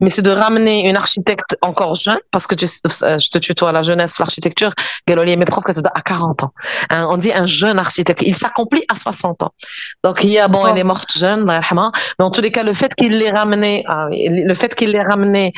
[0.00, 3.82] mais c'est de ramener une architecte encore jeune, parce que euh, je te tutoie la
[3.82, 4.72] jeunesse, l'architecture,
[5.08, 5.64] Galoli mes profs,
[5.94, 6.50] à 40 ans.
[6.90, 9.50] Hein, on dit un jeune architecte, il s'accomplit à 60 ans.
[10.04, 11.60] Donc, il y a, bon, elle est morte jeune, mais
[12.18, 15.52] en tous les cas, le fait qu'il l'ait ramené, ah le fait qu'il l'ait ramené,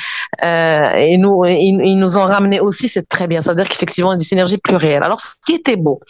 [0.44, 3.42] euh, et nous, ils, nous ont ramené aussi, c'est très bien.
[3.42, 5.02] Ça veut dire qu'effectivement, il y a des synergies réelles.
[5.02, 6.00] Alors, ce qui était beau,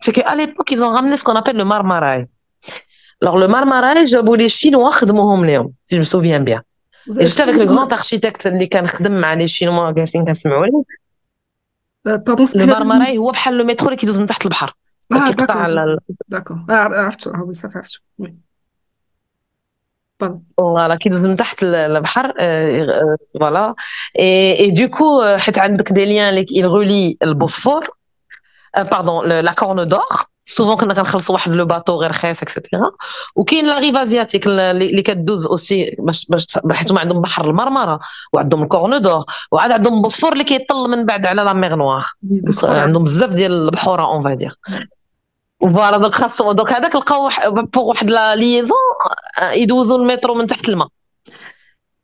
[0.00, 2.26] c'est qu'à l'époque, ils ont ramené ce qu'on appelle le marmaraï.
[3.24, 6.60] Alors, le marmaray, je vous les Chinois, je vous si je me souviens bien.
[7.26, 12.18] juste avec le grand architecte, les Chinois, les Chinois, les Chinois, les Chinois.
[12.26, 14.70] Pardon, le marmaray, il le métro qui est sous le bar.
[16.34, 16.58] D'accord.
[16.68, 17.10] Ah, ah,
[20.24, 20.30] ah,
[20.74, 22.26] voilà, qui nous met tête le bar.
[23.42, 23.74] Voilà.
[24.64, 27.88] Et du coup, tu euh، as des liens, il relie le Bosphore,
[28.94, 30.14] pardon, la Corne d'Or.
[30.46, 32.90] سوفون كنا كنخلصوا واحد لو باطو غير خايس اكسيتيرا
[33.36, 37.98] وكاين لا ريف ازياتيك اللي كدوز اوسي باش باش حيت هما عندهم بحر المرمره
[38.32, 42.06] وعندهم الكورنو دور وعاد عندهم بوسفور اللي كيطل من بعد على لا ميغ نواغ
[42.62, 44.54] عندهم بزاف ديال البحوره اون فادير
[45.60, 48.78] فوالا دوك خاصهم دوك هذاك لقاو بوغ واحد لا ليزون
[49.42, 50.88] يدوزوا المترو من تحت الماء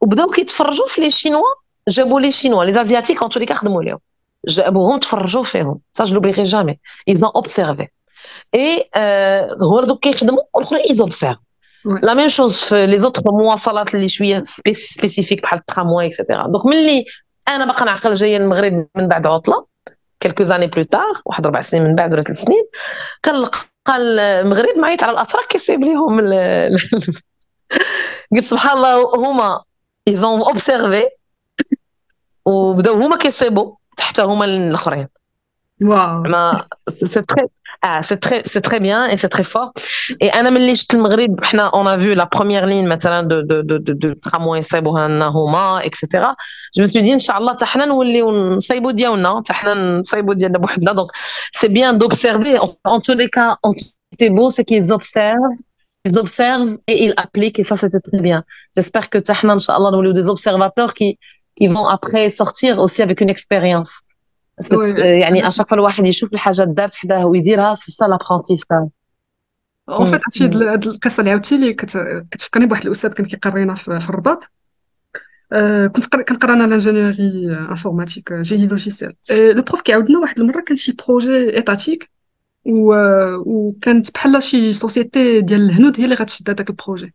[0.01, 1.43] وبداو كيتفرجوا في لي شينوا
[1.89, 3.99] جابوا لي شينوا لي ازياتيك اون توليكا خدموا ليهم
[4.49, 7.87] جابوهم تفرجوا فيهم سا جو لوبليغي جامي ايزون اوبسيرفي
[8.55, 11.37] اي euh, هو دوك كيخدموا والاخرى ايزوبسيرف
[12.03, 17.05] لا ميم شوز في لي زوتر مواصلات اللي شويه سبيسيفيك بحال التراموي اكسيتيرا دونك ملي
[17.49, 19.67] انا باقا نعقل جايه المغرب من بعد عطله
[20.21, 22.65] كيلكو زاني بلو تاغ واحد ربع سنين من بعد ولا ثلاث سنين
[23.25, 23.59] كنلقى
[23.97, 26.21] المغرب معيط على الاتراك كيصيب ليهم
[28.33, 29.63] قلت سبحان الله هما
[30.09, 31.07] ايزون اوبسيرفي
[32.47, 35.09] وبداو هما كيصيبوا تحت هما الاخرين
[35.83, 36.65] واو ما
[37.05, 37.47] سي تري
[37.83, 39.73] Ah, c'est très, c'est très bien et c'est très fort.
[40.21, 46.25] Et on a vu la première ligne maintenant de, de, de, de, de etc.
[46.77, 47.57] Je me suis dit, Inch'Allah,
[50.93, 51.11] donc
[51.55, 52.55] c'est bien d'observer.
[52.85, 53.73] En, tous les cas, en
[54.37, 55.39] beau, c'est qu'ils observent
[56.07, 58.43] ils observent et ils appliquent, et ça, c'était très bien.
[58.75, 61.19] J'espère que Tahnan, Inch'Allah, nous des observateurs qui,
[61.57, 64.01] qui vont après sortir aussi avec une expérience.
[64.73, 68.87] Euh, يعني اشاك الواحد يشوف الحاجه دارت حداه ويديرها سي سا لابرونتيساج
[69.89, 74.45] اون فيت هادشي هاد القصه اللي عاودتي لي كتفكرني بواحد الاستاذ كان كيقرينا في الرباط
[75.95, 77.19] كنت كنقرا انا لانجينيوري
[77.71, 82.11] انفورماتيك جيني لوجيسيال لو بروف كيعاودنا واحد المره كان شي بروجي ايتاتيك
[83.47, 87.15] وكانت بحال شي سوسيتي ديال الهنود هي اللي غتشد هذاك البروجي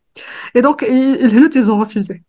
[0.53, 2.23] Et donc, ils ont refusé.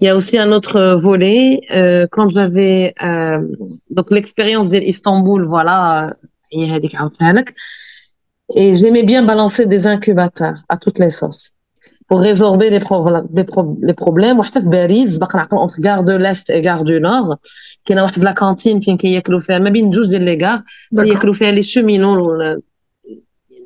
[0.00, 1.60] Il y a aussi un autre euh, volet.
[1.74, 3.40] Euh, quand j'avais euh,
[3.90, 6.14] donc l'expérience d'Istanbul, voilà,
[6.52, 6.66] et
[8.76, 11.52] j'aimais bien balancer des incubateurs à toutes les sens
[12.06, 12.96] pour résorber les, pro
[13.34, 14.38] les, pro les problèmes.
[14.38, 17.36] Entre gare de l'Est et gare du Nord,
[17.84, 20.60] qui est la cantine qui est Même une douche de gares,
[20.96, 21.10] qui
[21.44, 22.30] est les cheminots.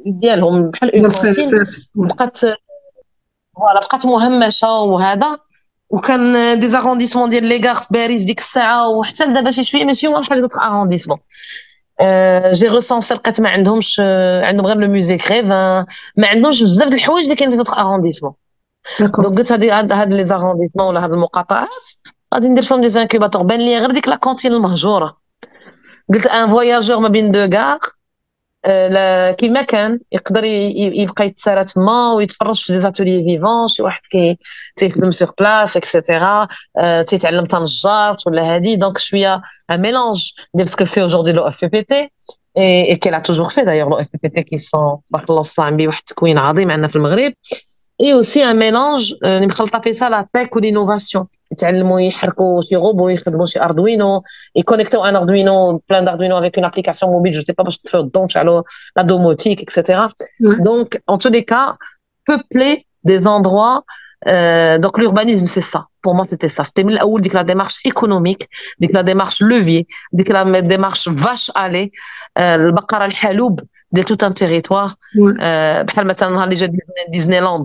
[0.06, 2.58] ديالهم بحال اون
[3.56, 5.38] Voilà, وهذا
[5.92, 10.07] وكان دي زاغونديسمون ديال لي غار في باريس ديك الساعه وحتى لدابا شي شويه ماشي
[10.07, 11.18] هما بحال دوك اغونديسمون
[12.52, 15.87] جي ريسونسي لقيت ما عندهمش آه، عندهم غير لو ميوزي كريف ما
[16.18, 18.33] عندهمش بزاف د الحوايج اللي كاين في دوك اغونديسمون
[19.00, 21.68] دونك قلت هادي هاد لي زاغونديسمون ولا هاد المقاطعات
[22.35, 25.16] غادي ندير فيهم دي زانكيباتور بان ليا غير ديك لا كونتين المهجوره
[26.14, 27.78] قلت ان فواياجور ما بين دو غار
[28.66, 34.38] Euh, كيما كان يقدر يبقى يتسارى تما ويتفرج في ديزاتولي فيفون شي واحد كي
[34.77, 36.48] تيخدم سيغ بلاس اكسيتيرا
[37.09, 41.83] تيتعلم تنجارت ولا هادي دونك شويه ان ميلونج ديال سكو في اجوردي لو اف بي
[41.83, 42.11] تي
[42.59, 45.61] اي كي لا توجور في دايوغ لو اف بي تي كي سون بارك الله وسط
[45.61, 47.33] عم واحد التكوين عظيم عندنا في المغرب
[47.98, 49.46] et aussi un mélange euh,
[49.83, 51.62] fait ça la tech ou l'innovation et
[52.07, 53.14] يحركوا un روبو
[54.94, 57.64] un Arduino, plein d'arduino avec une application mobile je sais pas
[58.96, 60.00] la domotique etc
[60.40, 61.76] donc en tous les cas
[62.26, 63.83] peupler des endroits
[64.28, 68.44] euh, donc l'urbanisme c'est ça pour moi c'était ça c'était le que la démarche économique
[68.81, 71.90] dit la démarche levier dit la démarche vache allée
[72.38, 73.57] euh, le al haloub
[73.96, 74.90] de tout un territoire
[75.83, 76.50] بحال مثلا
[77.14, 77.64] Disneyland,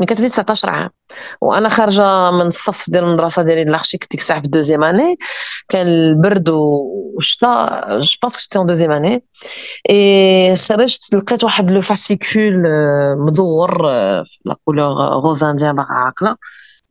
[0.00, 0.90] من كانت عندي 19 عام
[1.40, 3.64] وانا خارجه من الصف ديال المدرسه ديالي
[4.10, 5.18] ديك الساعه في دوزيام اني
[5.68, 9.22] كان البرد والشتاء جو بونس كنت اون دوزيام اني
[9.90, 15.92] اي خرجت لقيت واحد لو فاسيكول آه، مدور آه، في لا كولور غوز انديا باغا
[15.92, 16.36] عاقله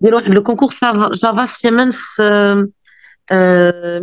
[0.02, 0.70] ديال واحد لو كونكور
[1.24, 2.02] جافا سيمنس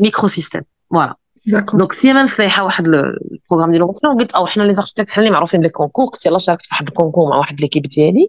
[0.00, 0.62] ميكرو سيستيم
[0.94, 1.14] فوالا
[1.46, 5.60] دونك سيمانس لايحه واحد البروغرام ديال لونسيون وقلت او حنا لي زاركتيكت حنا اللي معروفين
[5.60, 8.28] بالكونكور قلت يلاه شاركت في واحد الكونكور مع واحد ليكيب ديالي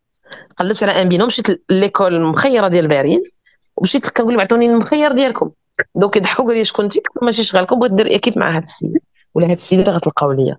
[0.57, 3.41] قلبت على ان بينو مشيت ليكول المخيره ديال باريس
[3.77, 5.51] ومشيت كنقول لهم عطوني المخير ديالكم
[5.95, 8.93] دونك يضحكوا قال لي شكون انت ماشي شغالكم بغيت دير اكيب مع هاد السيد
[9.33, 10.57] ولا هاد السيده غتلقاو ليا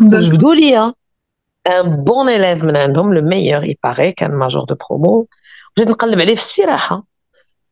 [0.00, 0.94] جبدوا ليا
[1.66, 5.26] ان بون اليف من عندهم لو ميور باغي كان ماجور دو برومو
[5.76, 7.04] بغيت نقلب عليه في الاستراحه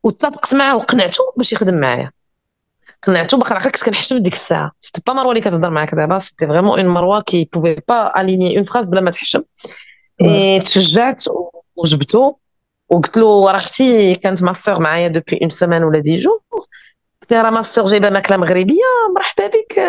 [0.04, 2.10] واتفقت معاه وقنعته باش يخدم معايا
[3.02, 6.46] قنعته باقي عقلك كنت كنحشم ديك الساعه سيتي با مروه اللي كتهضر معاك دابا سيتي
[6.46, 9.42] فريمون اون مروه كي بوفي با اليني اون فراز بلا ما تحشم
[10.64, 11.24] تشجعت
[11.76, 12.34] وجبتو
[12.88, 16.40] وقلت له راه اختي كانت ماستر معايا دوبي اون سيمان ولا دي جور
[17.22, 18.82] قلت لها راه ماستر جايبه ماكله مغربيه
[19.16, 19.80] مرحبا بك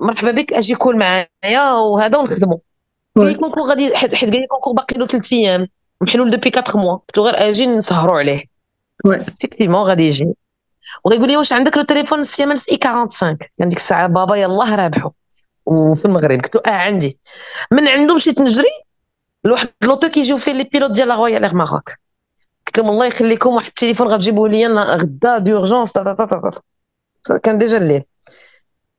[0.00, 2.60] مرحبا بك اجي كل معايا وهذا ونخدمو
[3.16, 5.68] قال لي كونكور غادي حيت قال لي كونكور باقي له ثلاث ايام
[6.00, 8.44] محلول دوبي 4 موا قلت له غير اجي نسهروا عليه
[9.12, 10.26] ايفيكتيفمون غادي يجي
[11.04, 15.10] وغيقول لي واش عندك لو تليفون السيامنس اي 45 كان ديك الساعه بابا يلاه رابحو
[15.66, 17.18] وفي المغرب قلت له اه عندي
[17.72, 18.82] من عنده مشيت نجري
[19.44, 21.90] لواحد لوطو كيجيو فيه لي بيلوت ديال لا رويال اير ماروك
[22.66, 25.92] قلت لهم الله يخليكم واحد التليفون غتجيبوه ليا غدا دورجونس
[27.42, 28.02] كان ديجا الليل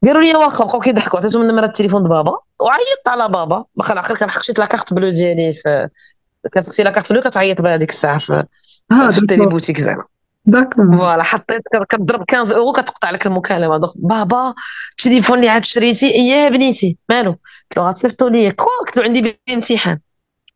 [0.06, 4.30] قالوا لي واخا بقاو كيضحكوا عطيتهم نمره التليفون دبابا وعيطت على بابا واخا العقل كان
[4.32, 5.89] حقشيت لا كارت بلو ديالي في
[6.52, 8.34] كان في لا كارت بلو كتعيط بها ديك الساعه في,
[8.91, 10.04] آه، في بوتيك زعما
[10.78, 14.54] فوالا حطيت كضرب 15 اورو كتقطع لك المكالمه دوك بابا
[14.91, 19.39] التليفون اللي عاد شريتي يا بنيتي مالو قلت له غتصيفطوا لي كوا قلت له عندي
[19.50, 20.00] امتحان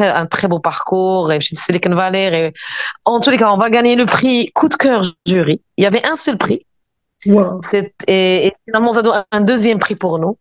[0.00, 2.46] un très beau parcours, et Silicon Valley.
[2.48, 2.52] Et...
[3.04, 5.60] En tous les cas, on va gagner le prix coup de cœur jury.
[5.76, 6.66] Il y avait un seul prix.
[7.26, 7.60] Wow.
[8.06, 10.38] Et, finalement, ça un deuxième prix pour nous.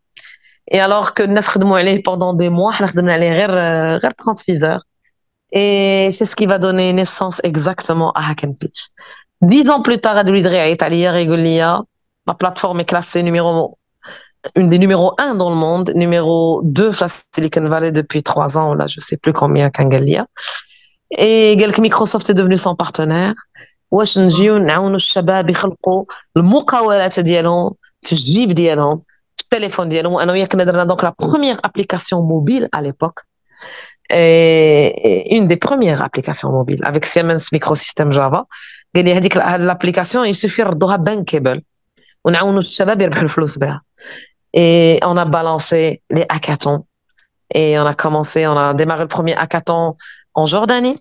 [0.69, 4.83] Et alors que nous est pendant des mois, nous avons 36 heures.
[5.51, 8.87] Et c'est ce qui va donner naissance exactement à Hack Pitch.
[9.41, 11.81] Dix ans plus tard, à à à à Regolia
[12.25, 13.77] Ma plateforme est classée numéro
[14.55, 18.57] une des numéros 1 dans le monde, numéro 2 face à Silicon Valley depuis 3
[18.57, 20.25] ans, je ne sais plus combien Kangalia.
[21.11, 23.35] Et Microsoft est devenu son partenaire.
[23.91, 26.05] واش نجيو نعاونوا الشباب يخلقوا
[26.37, 28.75] المقاولات ديالهم في
[30.87, 33.19] donc la première application mobile à l'époque
[35.33, 38.45] une des premières applications mobiles avec Siemens Microsystem Java
[38.95, 39.37] قال dit que
[39.69, 41.61] l'application il suffit ردوها bankable
[42.25, 43.81] ونعاونوا الشباب يربحوا الفلوس بها
[44.53, 46.85] et on a balancé les hackathons.
[47.53, 49.95] Et on a commencé, on a démarré le premier hackathon
[50.35, 50.99] en Jordanie.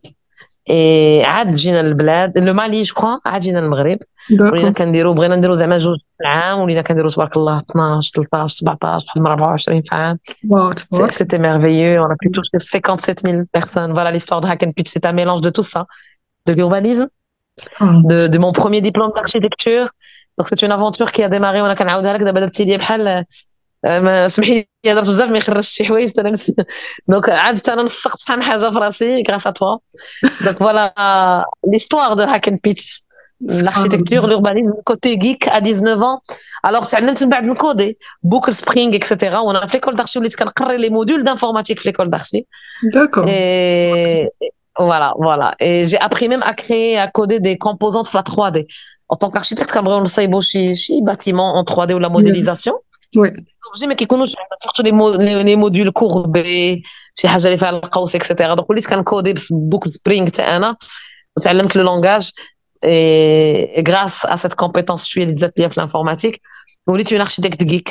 [0.67, 3.99] Et le Mali, je crois, عاد المغرب
[4.33, 9.05] on كنديروا بغينا نديروا زعما جوج في العام ولينا كنديروا تبارك الله 12 13 17
[9.17, 10.19] بحال 24 في عام
[11.11, 14.91] c'était merveilleux on a pu toucher 57 000 personnes voilà l'histoire de Hack and Pitch
[14.93, 15.85] c'est un mélange de tout ça
[16.47, 17.09] de l'urbanisme
[17.81, 19.89] de, de mon premier diplôme d'architecture
[20.43, 23.25] دونك سيت اون افونتور كي ديماري وانا كنعاودها لك دابا درت لي بحال
[24.31, 26.35] سمحي لي درت بزاف ما يخرجش شي حوايج انا
[27.09, 29.79] دونك عاد انا نسقت شحال حاجه في راسي غراس ا توا
[30.45, 33.05] دونك فوالا ليستوار دو هاكن بيتش
[33.67, 36.21] l'architecture, l'urbanisme, côté geek à 19 ans.
[36.63, 37.99] Alors, tu as même coder.
[38.23, 39.37] boucle Spring, etc.
[39.45, 42.47] On a fait l'école d'archi, on a les modules d'informatique l'école d'archi.
[42.95, 43.27] D'accord.
[43.27, 44.31] Et
[44.79, 45.57] voilà, voilà.
[45.59, 48.57] Et j'ai appris même à créer, à coder des composantes la 3D
[49.13, 52.75] en tant qu'architecte, on le sait, bon, je suis bâtiment en 3D ou la modélisation.
[53.15, 53.29] Oui.
[53.87, 54.33] Mais qui connaissent
[54.65, 54.93] surtout les,
[55.27, 56.83] les, les modules courbés,
[57.23, 58.35] la la etc.
[58.57, 62.31] Donc, on lit coder codé, beaucoup de Spring, tu sais, on le langage.
[62.83, 65.51] Et grâce à cette compétence, je suis Elisa
[65.81, 66.41] l'informatique.
[66.87, 67.89] Vous êtes une architecte geek.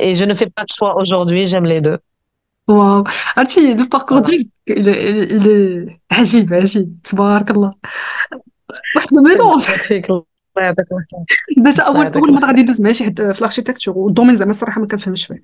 [0.00, 1.98] Et je ne fais pas de choix aujourd'hui, j'aime les deux.
[2.66, 3.04] Wow.
[3.36, 6.90] Archie, le parcours geek, il est, il C'est agile, agile.
[8.94, 9.66] واحد الميلونج
[11.66, 14.86] بس اول اول مره غادي ندوز مع شي حد في الاركتيكتور والدومين زعما الصراحه ما
[14.86, 15.40] كنفهمش فيه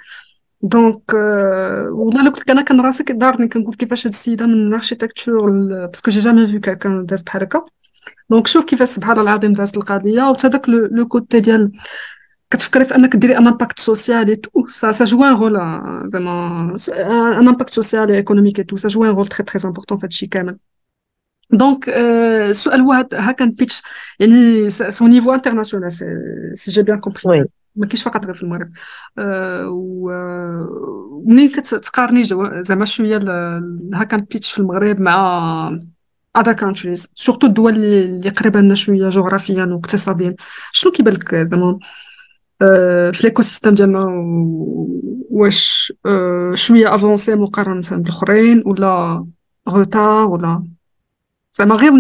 [0.62, 5.40] دونك euh، والله لو كنت انا راسي كدارني كنقول كيفاش هاد السيده من الاركتيكتور
[5.86, 7.64] باسكو جي جامي فيو كان داز بحال هكا
[8.30, 11.72] دونك شوف كيفاش سبحان الله العظيم دازت القضيه وحتى داك لو كوتي ديال
[12.51, 15.57] كتفكري في انك ديري ان امباكت سوسيال اي تو سا سا جوا ان رول
[16.11, 16.76] زعما
[17.38, 20.26] ان امباكت سوسيال ايكونوميك اي تو سا جوا ان رول تري تري امبورطون في هادشي
[20.26, 20.57] كامل
[21.53, 21.88] دونك
[22.51, 23.82] السؤال هو هكا بيتش
[24.20, 25.92] يعني سو نيفو انترناسيونال
[26.57, 27.44] سي جي بيان كومبري
[27.76, 28.72] ما كاينش فقط غير في المغرب
[29.20, 29.22] euh,
[29.68, 32.22] ومنين كتقارني
[32.62, 33.16] زعما شويه
[33.94, 35.70] هكا بيتش في المغرب مع
[36.38, 40.34] other countries سورتو الدول اللي قريبه لنا شويه جغرافيا واقتصاديا
[40.72, 41.78] شنو كيبان لك زعما
[42.62, 44.05] آه، في ليكو سيستيم ديالنا
[45.30, 49.26] واش آه، شويه افونسي مقارنه بالاخرين ولا
[49.68, 50.64] روتار ولا
[51.61, 51.93] زعما غير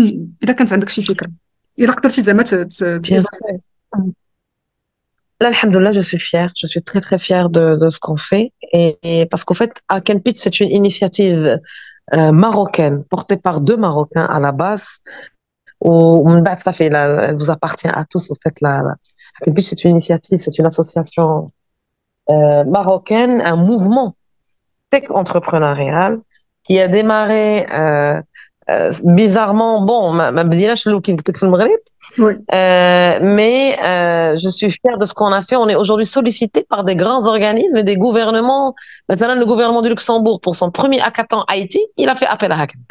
[5.44, 5.50] Là,
[5.98, 6.50] je suis fière.
[6.60, 8.46] Je suis très, très fière de, de ce qu'on fait.
[8.78, 14.26] Et, parce qu'en fait, à Pitch, c'est une initiative euh, marocaine, portée par deux Marocains
[14.36, 14.86] à la base.
[15.80, 15.92] Où,
[16.66, 18.24] ça fait, elle vous appartient à tous.
[18.30, 18.72] Au fait, là,
[19.68, 21.26] c'est une initiative, c'est une association
[22.32, 24.08] euh, marocaine, un mouvement
[24.90, 26.12] tech entrepreneurial
[26.64, 28.20] qui a démarré euh,
[28.70, 30.30] euh, bizarrement, bon, euh,
[33.22, 35.56] mais euh, je suis fière de ce qu'on a fait.
[35.56, 38.74] On est aujourd'hui sollicité par des grands organismes et des gouvernements.
[39.08, 42.60] Maintenant, le gouvernement du Luxembourg, pour son premier hackathon Haïti, il a fait appel à
[42.60, 42.84] Hackathon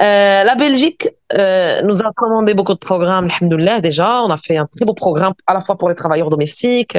[0.00, 1.38] la Belgique nous
[2.00, 3.28] a commandé beaucoup de programmes,
[3.80, 4.22] déjà.
[4.24, 6.98] On a fait un très beau programme à la fois pour les travailleurs domestiques,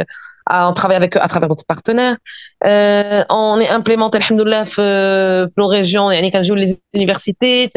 [0.51, 2.17] euh, on travaille avec eux à travers d'autres partenaires.
[2.65, 7.69] Euh, on est implémenté, alhamdoulilah, dans nos régions, les universités,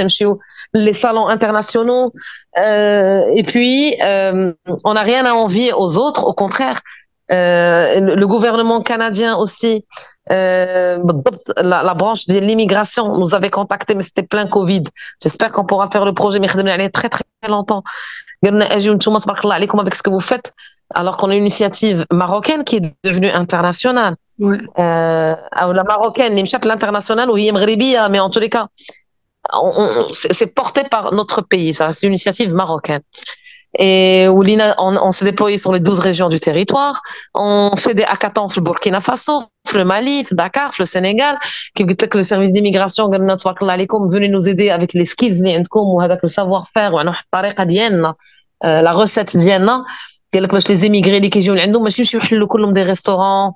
[0.74, 2.12] les salons internationaux.
[2.58, 4.52] Euh, et puis, euh,
[4.84, 6.76] on n'a rien à envier aux autres, au contraire.
[7.30, 9.84] Le, gouvernement canadien aussi,
[10.28, 10.98] la,
[11.62, 14.82] la, branche de l'immigration nous avait contacté, mais c'était plein Covid.
[15.22, 16.48] J'espère qu'on pourra faire le projet, mais
[16.90, 17.82] très très longtemps.
[18.44, 20.52] avec ce que vous faites
[20.95, 24.16] alors qu'on a une initiative marocaine qui est devenue internationale.
[24.40, 24.53] Euh,
[25.61, 26.34] la marocaine,
[26.64, 28.66] l'international ou mais en tous les cas,
[30.12, 33.01] c'est porté par notre pays, ça, c'est une initiative marocaine.
[33.78, 37.01] Et où on, on s'est déployé sur les 12 régions du territoire,
[37.32, 41.38] on fait des hackathons le Burkina Faso, le Mali, le Dakar, le Sénégal,
[41.74, 45.43] qui que le service d'immigration, venez nous aider avec les skills,
[46.20, 46.93] le savoir-faire,
[48.64, 49.34] euh, la recette,
[50.35, 53.53] قال لك باش لي زيميغري اللي كيجيو لعندهم ماشي يمشيو يحلوا كلهم دي ريستوران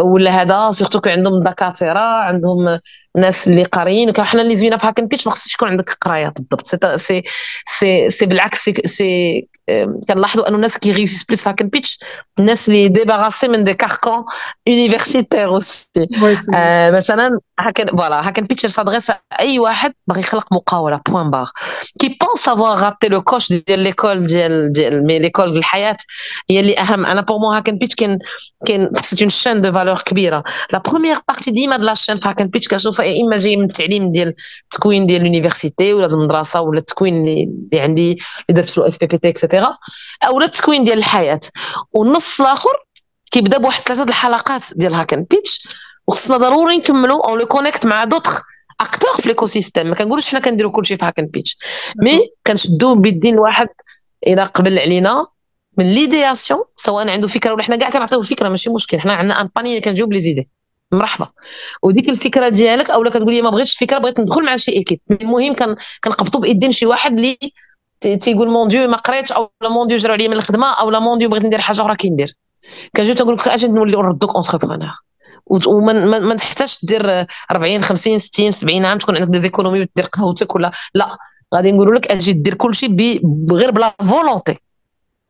[0.00, 2.80] ولا هذا سورتو كو عندهم دكاتره عندهم
[3.16, 6.86] الناس اللي قاريين حنا اللي زوينه في هاكن بيتش ما خصش يكون عندك قرايه بالضبط
[6.96, 7.22] سي
[7.68, 9.42] سي سي, بالعكس سي, سي
[10.08, 11.98] كنلاحظوا انه الناس كي ريوسيس بلوس في هاكن بيتش
[12.38, 14.24] الناس اللي ديباغاسي من دي كاركون
[14.66, 15.88] يونيفرسيتير اوسي
[16.54, 21.50] آه، مثلا هاكن فوالا هاكن بيتش سادغيس اي واحد باغي يخلق مقاوله بوان باغ
[21.98, 25.96] كي بونس افوار غاتي لو كوش ديال ليكول ديال ديال مي ليكول الحياه
[26.50, 28.18] هي اللي اهم انا بور مو هاكن بيتش كاين
[28.66, 30.42] كاين سيت اون شين دو فالور كبيره
[30.72, 33.64] لا بروميير بارتي ديما دو لا شين في هاكن بيتش كنشوف يا اما جاي من
[33.64, 38.20] التعليم ديال التكوين ديال لونيفرسيتي ولا المدرسه ولا التكوين اللي عندي اللي
[38.60, 39.76] درت في الاف بي بي تي اكسيتيرا
[40.22, 41.40] او التكوين ديال الحياه
[41.92, 42.86] والنص الاخر
[43.30, 45.68] كيبدا بواحد ثلاثه الحلقات ديال هاكن بيتش
[46.06, 48.42] وخصنا ضروري نكملوا اون لو كونيكت مع دوطخ
[48.80, 51.58] اكتور في ليكوسيستيم ما كنقولوش حنا كنديروا كلشي في هاكن بيتش
[52.02, 53.68] مي كنشدو بيدين واحد
[54.26, 55.26] الى قبل علينا
[55.78, 59.48] من ليدياسيون سواء عنده فكره ولا حنا كاع كنعطيوه فكره ماشي مشكل حنا عندنا ان
[59.56, 60.48] باني كنجاوب لي زيدي
[60.92, 61.28] مرحبا
[61.82, 65.54] وديك الفكره ديالك اولا كتقول لي ما بغيتش الفكره بغيت ندخل مع شي ايكيب المهم
[66.04, 67.38] كنقبطوا بايدين شي واحد اللي
[68.16, 70.98] تيقول مون ديو ما قريتش او لا مون ديو جرى عليا من الخدمه او لا
[70.98, 72.36] مون ديو بغيت ندير حاجه اخرى كندير
[72.96, 74.90] كنجي تنقول لك اجي نولي نردوك اونتربرونور
[75.66, 81.08] وما تحتاجش دير 40 50 60 70 عام تكون عندك ديزيكونومي ودير قهوتك ولا لا
[81.54, 82.86] غادي نقول لك اجي دير كلشي
[83.52, 84.56] غير بلا فولونتي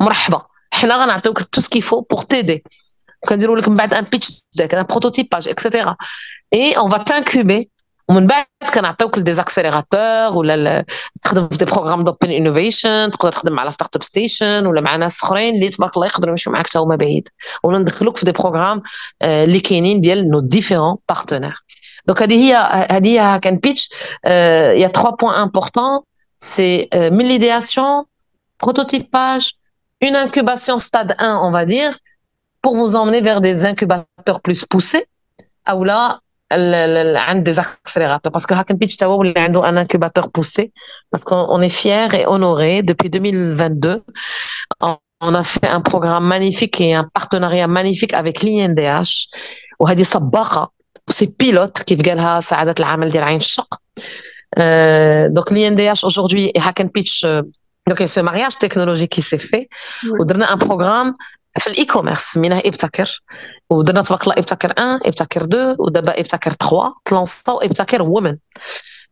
[0.00, 2.64] مرحبا حنا غنعطيوك تو سكيفو بوغ تيدي
[3.26, 4.26] quand ils ont un pitch,
[4.72, 5.90] un prototypage, etc.
[6.50, 7.70] Et on va t'incuber.
[8.08, 8.42] On va demande
[8.72, 9.16] qu'on attaque
[10.34, 15.08] ou des programmes d'open innovation, Tu on fait des malles startup station ou les malles
[15.08, 16.12] startup station, les deux marchent.
[16.16, 17.20] Quand on a mis au marché, on a bien.
[17.62, 18.80] On a le glouf de programme.
[19.22, 21.60] Euh, nos différents partenaires.
[22.06, 22.52] Donc il y
[23.18, 23.86] a pitch.
[24.26, 26.02] Euh, il y a trois points importants.
[26.40, 28.04] C'est euh, milieuxdiation,
[28.58, 29.52] prototypage,
[30.00, 31.92] une incubation stade 1, on va dire
[32.62, 35.04] pour vous emmener vers des incubateurs plus poussés
[35.74, 40.72] ou là un des accélérateurs parce que Hack Pitch Tawa a un incubateur poussé
[41.10, 44.02] parce qu'on est fier et honoré depuis 2022
[44.80, 49.26] on a fait un programme magnifique et un partenariat magnifique avec l'INDH
[49.80, 49.86] on
[51.08, 53.78] c'est pilote, بيلوت dit قالها pilote العمل ديال عين الشق
[56.06, 57.42] aujourd'hui et Hack Pitch euh,
[57.88, 59.68] donc ce mariage technologique qui s'est fait
[60.20, 61.14] on a un programme
[61.58, 63.22] في الاي كوميرس سميناه ابتكر
[63.70, 68.36] ودرنا تبارك الله ابتكر 1 ابتكر 2 ودابا ابتكر 3 تلونساو ابتكر وومن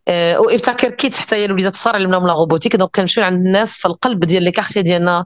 [0.08, 3.88] أه وابتكر كيت حتى هي الوليدات صار علمناهم لا روبوتيك دونك كنمشيو عند الناس في
[3.88, 5.24] القلب ديال لي كارتي ديالنا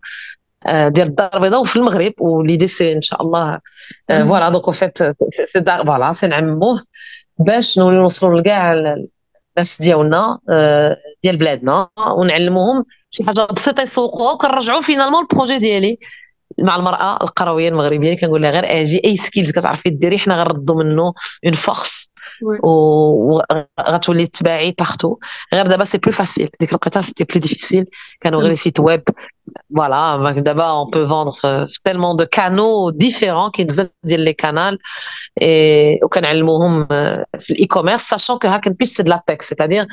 [0.66, 3.58] آه، ديال الدار البيضاء وفي المغرب وليدي سي ان شاء الله
[4.08, 4.98] فوالا آه، دونك فيت
[5.52, 6.84] سي دار فوالا نعموه
[7.46, 14.80] باش نولي نوصلوا لكاع الناس ديالنا آه، ديال بلادنا ونعلموهم شي حاجه بسيطه يسوقوها وكنرجعوا
[14.80, 15.98] فينالمون البروجي ديالي
[16.60, 21.12] مع المراه القرويه المغربيه كنقول لها غير اجي اي سكيلز كتعرفي ديري حنا غنردو منه
[21.44, 22.10] اون فورس
[22.62, 25.16] وغتولي تباعي باختو
[25.54, 27.86] غير دابا سي بلو فاسيل ديك الوقيته سيتي بلو ديفيسيل
[28.20, 29.02] كانوا غير سيت ويب
[29.72, 33.74] voilà, bah, d'abord, on peut vendre euh, tellement de canaux différents qui nous
[34.04, 34.76] les canaux
[35.40, 37.16] et aucun euh,
[37.60, 38.46] e-commerce, sachant que
[38.84, 39.38] c'est de la tech.
[39.40, 39.86] C'est-à-dire,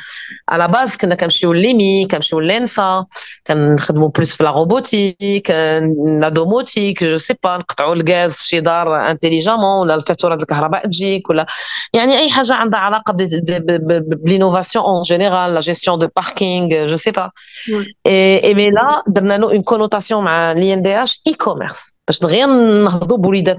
[0.47, 3.05] à la base, quand a suis au LIMI, quand je suis au LENSA,
[3.45, 8.61] quand je plus la robotique, euh, la domotique, je sais pas, je le gaz chez
[8.61, 11.45] Dar intelligemment, ou la facture de la ou la.
[11.93, 13.89] Il y a un
[14.25, 17.29] l'innovation en général, la gestion de parking, je ne sais pas.
[18.05, 19.01] Et, et mais là,
[19.49, 23.57] une connotation l'INDH e-commerce parce que rien n'a pour lui là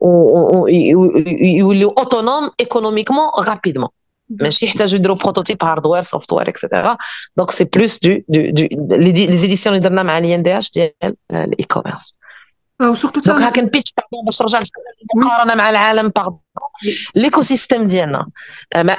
[0.00, 3.92] ou il est autonome économiquement rapidement
[4.28, 6.66] mais je est à jour de prototypes hardware, software, etc.
[7.36, 12.12] donc c'est plus du les éditions de l'INDH maliendh l'e-commerce
[12.78, 13.90] donc aucun pitch
[15.14, 16.02] le
[17.20, 18.04] l'écosystème de
[18.84, 18.96] mais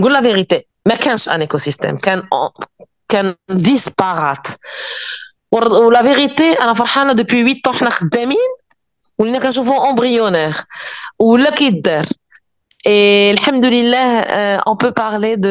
[0.00, 2.50] nous la vérité mais qu'est-ce un écosystème qu'en
[3.10, 4.58] qu'en disparate
[5.52, 8.48] ولا فيغيتي انا فرحانه دوبوي 8 طون حنا خدامين
[9.18, 10.54] ولينا كنشوفو امبريونير
[11.18, 12.06] ولا كيدار
[13.32, 14.20] الحمد لله
[14.56, 15.50] اون بو بارلي دو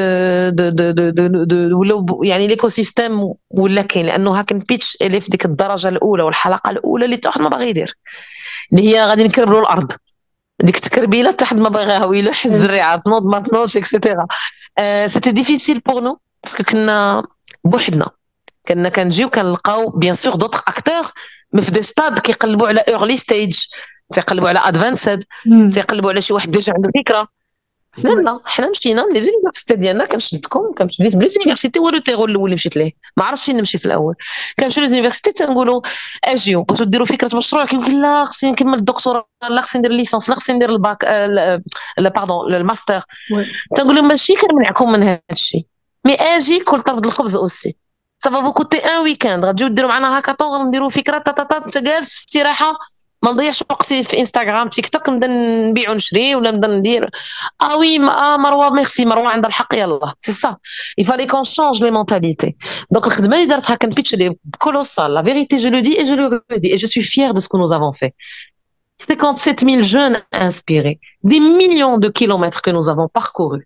[0.49, 1.11] دو دو
[1.43, 6.23] دو de, de, يعني l'écosystème ولا كاين لانه هاك بيتش اللي في ديك الدرجه الاولى
[6.23, 7.97] والحلقه الاولى اللي تحت ما باغي يدير
[8.73, 9.91] اللي هي غادي نكربلو الارض
[10.61, 14.27] ديك التكربيله حتى حد ما ويلو ويلوح الزريعه تنوض ما تنوضش اكسيتيرا
[15.07, 17.23] سيتي ديفيسيل بور نو باسكو كنا
[17.63, 18.09] بوحدنا
[18.67, 21.03] كنا كنجيو كنلقاو بيان سور دوطخ اكتور
[21.61, 23.57] في دي ستاد كيقلبوا على اورلي ستيج
[24.13, 25.23] تيقلبوا على ادفانسد
[25.73, 27.27] تيقلبوا على شي واحد ديجا عنده فكره
[27.97, 32.31] حنا لا حنا مشينا لي زونيفرسيتي ديالنا كنشدكم كنمشي بديت بلي زونيفرسيتي هو لو الاول
[32.35, 34.15] اللي مشيت ليه ما عرفتش فين نمشي في الاول
[34.59, 35.81] كنمشيو لزونيفرسيتي تنقولوا
[36.25, 40.35] اجيو بغيتو ديروا فكره مشروع كيقول لا خصني نكمل الدكتوراه لا خصني ندير ليسونس لا
[40.35, 41.05] خصني ندير الباك
[41.99, 43.01] باردون الماستر
[43.75, 45.65] تنقول لهم ماشي كنمنعكم من هذا الشيء
[46.05, 47.75] مي اجي كل طرف الخبز اوسي
[48.23, 49.53] Ça va vous coûter un week-end.
[49.83, 52.77] معنا هاكاطون غنديروا فكره طاطا انت جالس استراحه
[53.23, 55.27] ما نضيعش وقتي في انستغرام تيك توك نبدا
[55.67, 57.09] نبيع ونشري ولا نبدا ندير
[57.61, 60.31] اه وي آه مروه ميرسي مروه عندها الحق يلا سي
[68.99, 70.13] 57 000 jeunes
[70.47, 70.97] inspirés,
[71.31, 73.63] des millions de kilomètres que nous avons parcourus.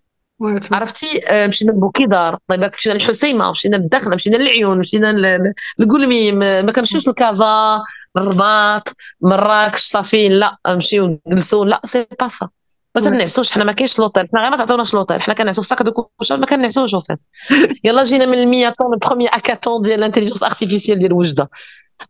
[0.72, 5.36] عرفتي آه، مشينا لبوكي دار طيب مشينا للحسيمه مشينا للدخله مشينا للعيون مشينا
[5.78, 7.82] للقلمي ما كنمشيوش لكازا
[8.16, 8.88] الرباط
[9.20, 12.48] مراكش صافي لا نمشيو نجلسوا لا سي با سا
[12.94, 15.82] ما تنعسوش حنا ما كاينش لوطيل حنا غير ما تعطيوناش لوطيل حنا كنعسو في ساك
[15.82, 17.20] دو كوشا ما كنعسوش وفات
[17.84, 21.50] يلا جينا من ال طون بخومي اكاتون ديال الانتيليجونس ارتيفيسيال ديال وجده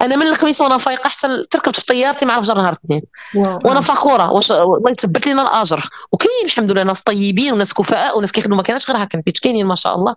[0.02, 3.02] انا من الخميس وانا فايقه حتى تركبت في طيارتي مع الفجر نهار الاثنين
[3.34, 8.32] وانا فخوره واش الله يثبت لنا الاجر وكاين الحمد لله ناس طيبين وناس كفاء وناس
[8.32, 10.14] كيخدموا ما كانش غير هكا البيت كاينين ما شاء الله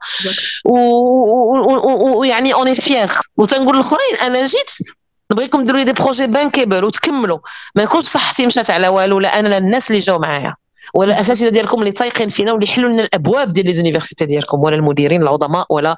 [2.16, 4.72] ويعني اوني فيغ وتنقول للاخرين انا جيت
[5.32, 7.40] نبغيكم ديروا لي دي بروجي بانكيبل وتكملوا
[7.76, 10.56] ما يكونش صحتي مشات على والو لا انا الناس اللي جاو معايا
[10.94, 15.22] ولا الاساتذه ديالكم اللي تايقين فينا واللي يحلوا لنا الابواب ديال ليزونيفرسيتي ديالكم ولا المديرين
[15.22, 15.96] العظماء ولا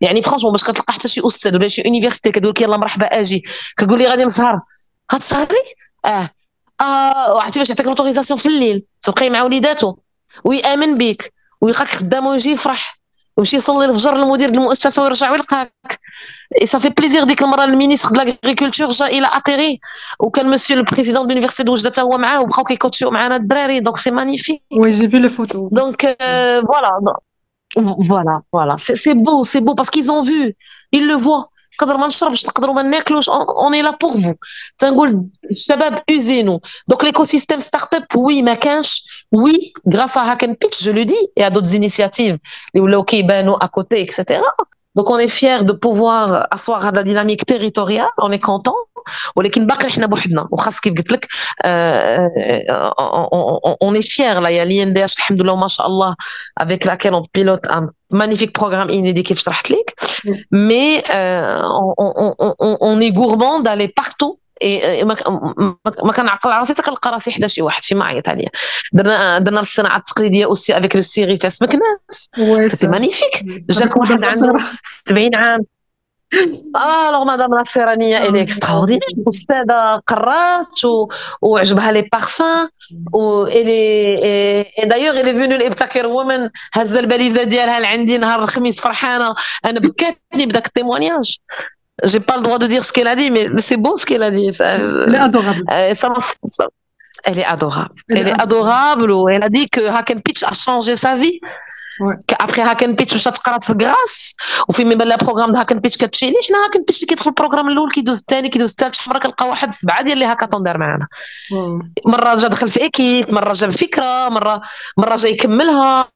[0.00, 3.42] يعني فرونشمون باش كتلقى حتى شي استاذ ولا شي يونيفرسيتي كتقول لك يلاه مرحبا اجي
[3.76, 4.60] كتقول لي غادي نسهر
[5.14, 5.54] غتسهري
[6.04, 6.28] اه
[6.80, 9.96] اه وعرفتي باش يعطيك لوتوريزاسيون في الليل تبقاي مع وليداتو
[10.44, 12.99] ويامن بيك ويلقاك خدام ويجي يفرح
[13.40, 15.70] Monsieur le président, je veux le dire, nous installons le Shahwilkak
[16.60, 18.88] et ça fait plaisir d'écouter le ministre de l'Agriculture.
[19.12, 19.80] Il a atterri
[20.22, 23.14] ou Monsieur le président de l'université de d'Oujda t'as ouvert ou qu'on est culture, on
[23.14, 24.62] a atterri, donc c'est magnifique.
[24.70, 25.68] Oui, j'ai vu les photos.
[25.70, 26.92] Donc euh, voilà,
[28.10, 28.74] voilà, voilà.
[28.78, 30.54] C'est beau, c'est beau parce qu'ils ont vu,
[30.92, 31.48] ils le voient
[33.56, 34.34] on est là pour vous
[34.80, 38.58] nous donc l'écosystème start up oui mais
[39.32, 42.38] oui grâce à Hacken pitch je le dis et à d'autres initiatives
[42.74, 44.40] Les ouqué beno à côté etc
[44.96, 48.76] donc on est fier de pouvoir asseoir à la dynamique territoriale on est content
[49.36, 51.26] ولكن باقي احنا بوحدنا وخاص كيف قلت لك
[51.64, 54.86] اوني آه، فيير آه، آه، لا يا
[55.18, 56.16] الحمد لله وما شاء الله
[56.58, 59.94] افيك لا اون بيلوت ان مانيفيك بروغرام inédit كيف شرحت لك
[60.52, 64.14] مي اون اي on, دالي est
[64.62, 65.14] اي ما
[66.16, 68.48] كنعقل على راسي كنلقى راسي حدا شي واحد شي ما عيط عليا
[68.92, 72.30] درنا درنا الصناعه التقليديه اوسي افيك لو سيغي فاس مكناس
[72.72, 74.52] سي مانيفيك جاك واحد عنده
[75.08, 75.60] 70 عام
[76.74, 79.00] Alors Madame elle est extraordinaire.
[79.26, 81.08] Ou c'est de la karat ou
[81.42, 86.02] ou je me hale les parfums et elle est d'ailleurs elle est venue l'inventer.
[86.06, 89.36] Woman, hazzal baliza diel, elle a le gendine, elle est choumiss frappante.
[89.64, 91.30] Je ne peux pas non plus être témoignage.
[92.04, 94.06] Je n'ai pas le droit de dire ce qu'elle a dit, mais c'est beau ce
[94.06, 94.50] qu'elle a dit.
[94.60, 95.64] Elle est adorable.
[95.66, 97.92] Elle est adorable.
[98.08, 99.12] Elle est adorable.
[99.34, 99.80] Elle a dit que
[100.26, 101.40] pitch a changé sa vie.
[102.38, 104.34] après هاكن بيتش مشات قرات في كراس
[104.68, 108.18] وفي ما بان بروغرام هاكن بيتش كتمشي حنا هاكن اند بيتش كيدخل البروغرام الاول كيدوز
[108.18, 111.06] الثاني كيدوز الثالث حمرا كنلقى واحد سبعه ديال اللي هاكاطون دار معانا
[111.52, 111.84] hmm.
[112.06, 114.60] مره جا دخل في ايكيب مره جا بفكره مره
[114.96, 116.08] مره جا يكملها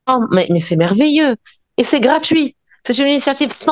[0.50, 1.36] مي سي ميرفيو
[1.78, 2.56] اي سي غراتوي
[2.86, 3.64] سي اون انيسياتيف 100%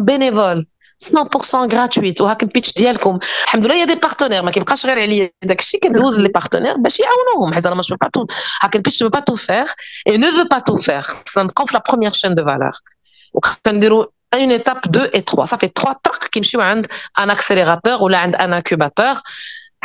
[0.00, 0.66] بينيفول
[1.12, 3.18] 100% gratuite ou avec le pitch d'hier comme,
[3.52, 6.28] heimdollah il y a des partenaires mais qui me cachent rien il y a les
[6.40, 8.26] partenaires, ben il y a un homme, hein ça ne me pas tout,
[8.62, 9.68] avec le pitch je veux pas tout faire
[10.10, 12.76] et ne veut pas tout faire, ça me confie la première chaîne de valeur,
[13.34, 15.46] on va une étape 2 et 3.
[15.46, 16.58] ça fait trois trucs qui me suis
[17.24, 19.22] un accélérateur ou là un incubateur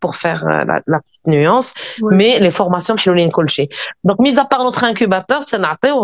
[0.00, 1.74] pour faire la petite nuance
[2.10, 2.93] mais les formations
[4.04, 5.42] donc, mis à part notre incubateur,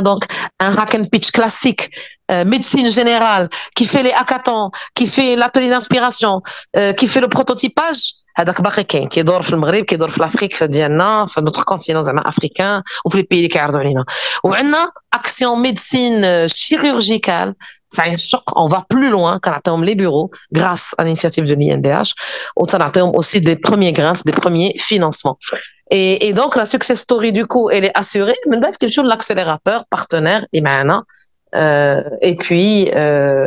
[0.61, 1.91] un hack and pitch classique,
[2.31, 6.41] euh, médecine générale, qui fait les hackathons, qui fait l'atelier d'inspiration,
[6.77, 8.15] euh, qui fait le prototypage.
[8.39, 11.41] Il y a un qui est dans le Mogri, qui est dans l'Afrique, dans ah
[11.41, 14.05] notre continent africain, ou dans les pays de Cardolina.
[14.45, 14.77] Il y a une
[15.13, 17.53] action médecine euh, chirurgicale
[18.57, 22.15] on va plus loin qu'en on les bureaux grâce à l'initiative de l'INDH.
[22.57, 25.39] On atteint aussi des premiers grâces des premiers financements.
[25.95, 30.43] Et, donc, la success story, du coup, elle est assurée, mais c'est toujours l'accélérateur, partenaire,
[30.55, 31.03] et maintenant,
[31.53, 33.47] ben, hein, euh, et puis, euh,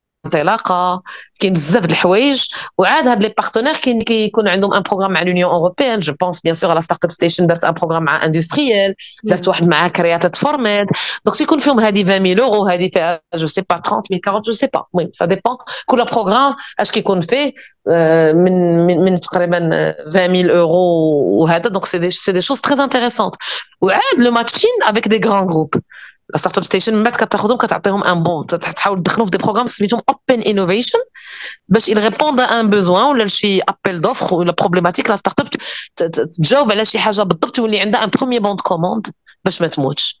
[0.29, 1.49] Qui ont
[3.19, 6.81] les partenaires qui ont un programme à l'Union européenne, je pense bien sûr à la
[6.81, 10.85] Startup Station, c'est un programme industriel, c'est un programme de formation.
[11.25, 12.69] Donc, si on fait 20 000 euros,
[13.33, 15.57] je sais pas, 30 000, 40 000, je ne sais pas, oui ça dépend
[15.91, 17.55] de programme est-ce programme fait,
[17.87, 19.69] on
[20.05, 21.47] 20 000 euros.
[21.71, 23.37] Donc, c'est des choses très intéressantes.
[23.81, 25.77] Ou le matching avec des grands groupes.
[26.37, 30.01] ستارت اب ستيشن من بعد كتاخذهم كتعطيهم ان بون تحاول تدخلهم في دي بروغرام سميتهم
[30.09, 30.99] اوبن انوفيشن
[31.69, 35.49] باش يل ريبوند ان بوزوان ولا شي ابل دوفر ولا بروبليماتيك لا ستارت اب
[36.39, 39.07] تجاوب على شي حاجه بالضبط يولي عندها ان بروميي بون كوموند
[39.45, 40.20] باش ما تموتش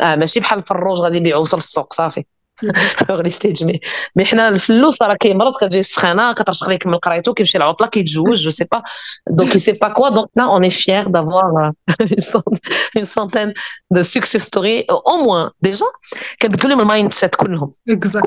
[0.00, 2.24] اه ماشي بحال الفروج غادي يبيعو وصل السوق صافي
[3.10, 3.80] غادي يستجمي
[4.16, 8.50] مي حنا الفلوس راه كيمرض كتجي سخانه كترشق ليك من قرايته كيمشي العطله كيتزوج جو
[8.50, 8.82] سي با
[9.30, 11.44] دونك سي با كوا دونك نا اون اي فيير دافوار
[12.96, 13.54] اون سونتين
[13.90, 15.86] دو سكسيس ستوري او موان ديجا
[16.42, 17.68] كنبدلو لهم المايند سيت كلهم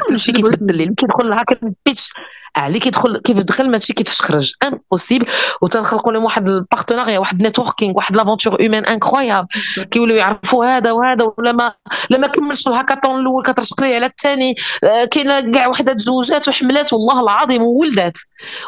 [0.08, 2.14] كلشي كيتبدل لي كيدخل لها كنبيتش
[2.58, 5.26] علي آه، كيدخل كيف دخل ماشي كيفاش خرج امبوسيبل
[5.62, 9.48] وتنخلقوا لهم واحد البارتناريا واحد النيتوركينغ واحد لافونتور اومان انكرويابل
[9.92, 11.72] كيوليو يعرفوا هذا وهذا ولا ما
[12.18, 17.22] ما كملش الهاكاطون الاول كترشق ليه على الثاني آه، كاينه كاع وحده تزوجات وحملات والله
[17.24, 18.18] العظيم وولدات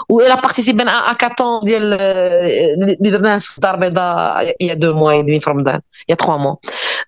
[0.09, 5.49] ولا بارتيسيبان هاكاطون ديال آه، اللي درناه في الدار البيضاء يا دو موا دمي في
[5.49, 5.79] رمضان
[6.09, 6.55] يا تخوا موا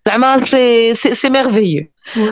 [0.08, 0.44] زعما
[0.94, 1.84] سي ميرفيو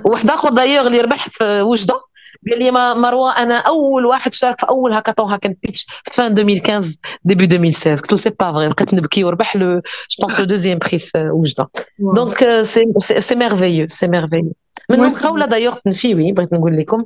[0.03, 2.03] واحد اخر دايوغ اللي ربح في وجده
[2.49, 2.71] قال لي
[3.01, 6.91] مروه انا اول واحد شارك في اول هاكاطون هاكا بيتش فان 2015
[7.25, 9.81] ديبي 2016 قلت له سي با فغي بقيت نبكي وربح لو جو
[10.19, 11.69] بونس لو دوزيام بري في وجده
[11.99, 12.61] دونك
[13.01, 14.53] سي ميرفيو سي ميرفيو
[14.89, 17.05] من خولة دايوغ تنفي وي بغيت نقول لكم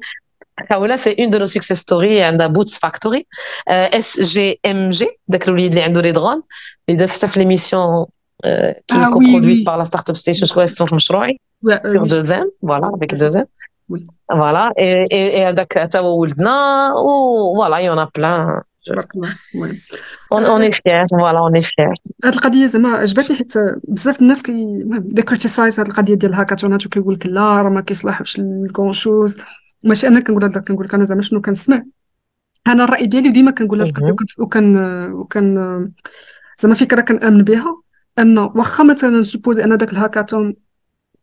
[0.73, 3.25] خولة سي اون دو نو سكسيس ستوري عندها بوتس فاكتوري
[3.69, 6.41] اس جي ام جي ذاك الوليد اللي عنده لي درون
[6.89, 8.05] اللي داز حتى في ليميسيون
[8.87, 11.39] كي كو كوبرودويت بار لا ستارت اب ستيشن شكون اسمه في مشروعي
[11.87, 13.45] سيغ دوزام فوالا افيك دوزام
[14.29, 16.51] فوالا اي هذاك حتى هو ولدنا
[16.93, 19.75] وفوالا يونا بلان تبارك الله المهم
[20.31, 21.93] اوني فيير فوالا اون فيير
[22.25, 23.53] هاد القضيه زعما عجبتني حيت
[23.87, 28.39] بزاف الناس كي دي كريتيسايز هاد القضيه ديال الهاكاثونات وكيقول لك لا راه ما كيصلحوش
[28.39, 29.41] الكونشوز
[29.83, 31.83] ماشي انا كنقول هذا كنقول لك انا زعما شنو كنسمع
[32.67, 34.77] انا الراي ديالي وديما كنقول هاد القضيه وكن
[35.11, 35.89] وكن آه،
[36.59, 37.81] زعما فكره كنامن بها
[38.19, 40.55] ان واخا مثلا سوبوز ان داك الهاكاثون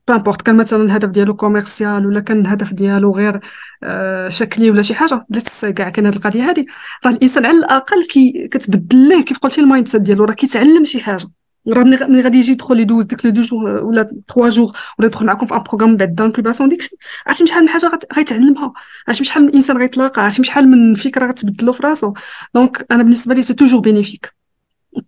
[0.09, 3.41] بامبورت كان مثلا الهدف ديالو كوميرسيال ولا كان الهدف ديالو غير
[3.83, 6.67] آه، شكلي ولا شي حاجه لسه كاع كان هاد القضيه هادي
[7.07, 11.01] راه الانسان على الاقل كي كتبدل ليه كيف قلتي المايند سيت ديالو راه كيتعلم شي
[11.01, 11.29] حاجه
[11.69, 15.09] راه ملي غادي يجي يدخل يدوز ديك لو دو جور آه، ولا تخوا جور ولا
[15.09, 16.97] يدخل معكم في ان بروغرام بعد دانكوباسيون ديكشي
[17.27, 18.73] عرفتي شحال من حاجه غيتعلمها
[19.09, 22.15] عرفتي شحال من انسان غيتلاقى عرفتي شحال من فكره غتبدلو في راسو
[22.55, 24.34] دونك انا بالنسبه لي سي توجور بينيفيك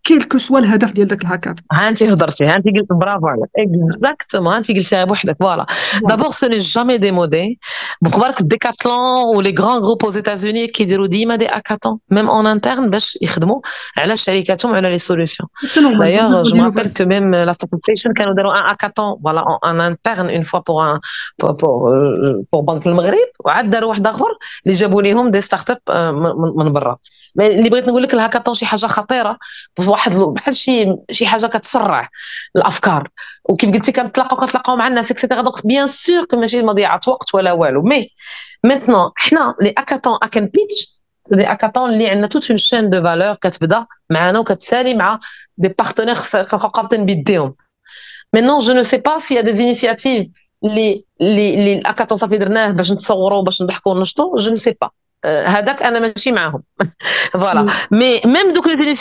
[0.04, 3.44] كيل كو سوا الهدف ديال داك الهاكات ها انت هضرتي ها انت قلت برافو عليك
[3.92, 5.66] اكزاكتومون ها انت قلتيها بوحدك فوالا
[6.08, 7.58] دابور سو ني جامي مودي
[8.02, 13.18] بخبرك ديكاتلون ولي غران غروب اوز ايتازوني كيديروا ديما دي اكاتون ميم اون انترن باش
[13.22, 13.60] يخدموا
[13.96, 18.64] على شركاتهم على لي سوليسيون دايوغ جو مابيل كو ميم لا ستوبليشن كانوا داروا ان
[18.70, 21.00] اكاتون فوالا ان انترن اون فوا بور
[21.42, 24.28] ان بور بنك المغرب وعاد داروا واحد اخر
[24.66, 26.14] اللي جابوا ليهم دي ستارت اب
[26.56, 26.96] من برا
[27.40, 29.38] اللي بغيت نقول لك الهاكاتون شي حاجه خطيره
[29.78, 32.08] بواحد بحال شي شي حاجه كتسرع
[32.56, 33.08] الافكار
[33.44, 37.82] وكيف قلتي كنتلاقاو كنتلاقاو مع الناس اكسيتي دونك بيان سور ماشي مضيعه وقت ولا والو
[37.82, 38.08] مي
[38.64, 40.94] ميتنون حنا لي اكاتون اكن بيتش
[41.32, 45.18] لي اكاتون اللي عندنا توت اون شين دو فالور كتبدا معنا وكتسالي مع
[45.58, 47.54] دي بارتنير كنبقاو قابطين بيديهم
[48.34, 50.26] مينون جو نو سي با سي دي انيسياتيف
[50.62, 54.90] لي اللي اللي الاكاتون صافي درناه باش نتصوروا باش نضحكوا ونشطوا جو نو سي با
[55.24, 56.62] هذاك انا ماشي معاهم
[57.32, 57.62] فوالا
[57.92, 58.94] مي ميم دوك لي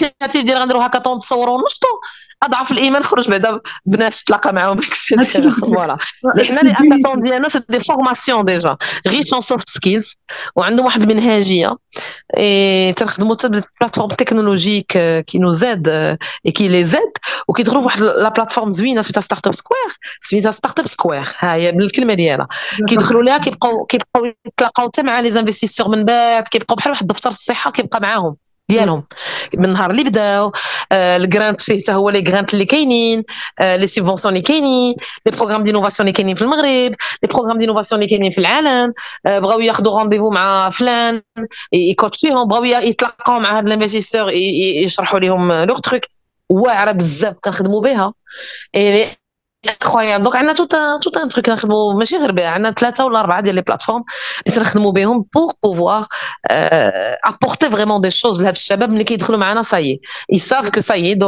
[0.44, 2.00] ديال غنديرو طون تصوروا ونشطوا
[2.46, 4.78] اضعف الايمان خرج بعدا بناس تلاقى معاهم
[5.62, 5.98] فوالا
[6.46, 8.78] حنا لي هاكاطون ديالنا سي دي فورماسيون ديجا
[9.08, 10.18] غير اون سوفت سكيلز
[10.56, 11.78] وعندهم واحد المنهجيه
[12.38, 14.86] إيه، تنخدموا حتى بلاتفورم تكنولوجيك
[15.28, 16.18] كي نو زاد
[16.56, 17.12] كي لي زاد
[17.48, 19.88] وكيدخلوا فواحد لا بلاتفورم زوينه سميتها ستارت اب سكوير
[20.22, 22.48] سميتها ستارت اب سكوير ها هي بالكلمه ديالها
[22.88, 27.30] كيدخلوا ليها كيبقاو كيبقاو يتلاقاو حتى مع لي انفستيسور من بعد كيبقاو بحال واحد دفتر
[27.30, 28.36] الصحه كيبقى معاهم
[28.70, 29.04] ديالهم
[29.58, 30.52] من نهار اللي بداو
[30.92, 33.24] الجرانت آه، فيه حتى هو لي جرانت آه، اللي كاينين
[33.62, 34.96] لي سيبونسيون اللي كاينين
[35.26, 36.66] لي بروغرام دينوفاسيون اللي كاينين في المغرب
[37.24, 38.94] لي بروغرام دينوفاسيون اللي كاينين في العالم
[39.26, 41.22] آه، بغاو ياخذوا رونديفو مع فلان
[41.74, 46.02] يكوتشيهم بغاو يتلاقاو مع هاد الانفستيسور يشرحوا لهم لوغ تروك
[46.50, 48.14] واعره بزاف كنخدموا بها
[49.84, 53.42] خويا دونك عندنا توت توت ان تروك نخدمو ماشي غير بها عندنا ثلاثه ولا اربعه
[53.42, 54.04] ديال لي بلاتفورم
[54.48, 56.06] اللي تنخدمو بهم بوغ بوفوار
[57.26, 60.02] ابورتي فريمون دي شوز لهاد الشباب ملي كيدخلوا معنا سايي
[60.38, 61.20] ساف كو سايي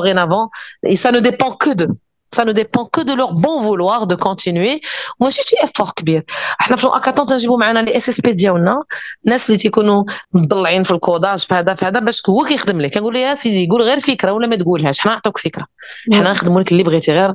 [0.87, 1.87] اي سا نو ديبون كو دو
[2.31, 4.81] سا نو ديبون كو دو leur بون vouloir دو كونتينوي
[5.19, 6.23] ماشي شي suis كبير.
[6.61, 8.83] احنا في الاكاطون تنجيبو معنا لي اس اس بي ديالنا
[9.25, 13.13] الناس اللي تيكونوا مضلعين في الكوداج في هذا في هذا باش هو كيخدم لك كنقول
[13.13, 15.65] له يا سيدي قول غير فكره ولا ما تقولهاش حنا نعطيوك فكره
[16.13, 17.33] حنا نخدمو لك اللي بغيتي غير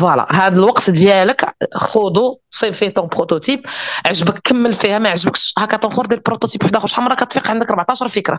[0.00, 3.66] فوالا هذا الوقت ديالك خوضو صيب فيه طون بروتوتيب
[4.06, 7.70] عجبك كمل فيها ما عجبكش هكا تنخر دير بروتوتيب واحد اخر شحال مره كتفيق عندك
[7.70, 8.38] 14 فكره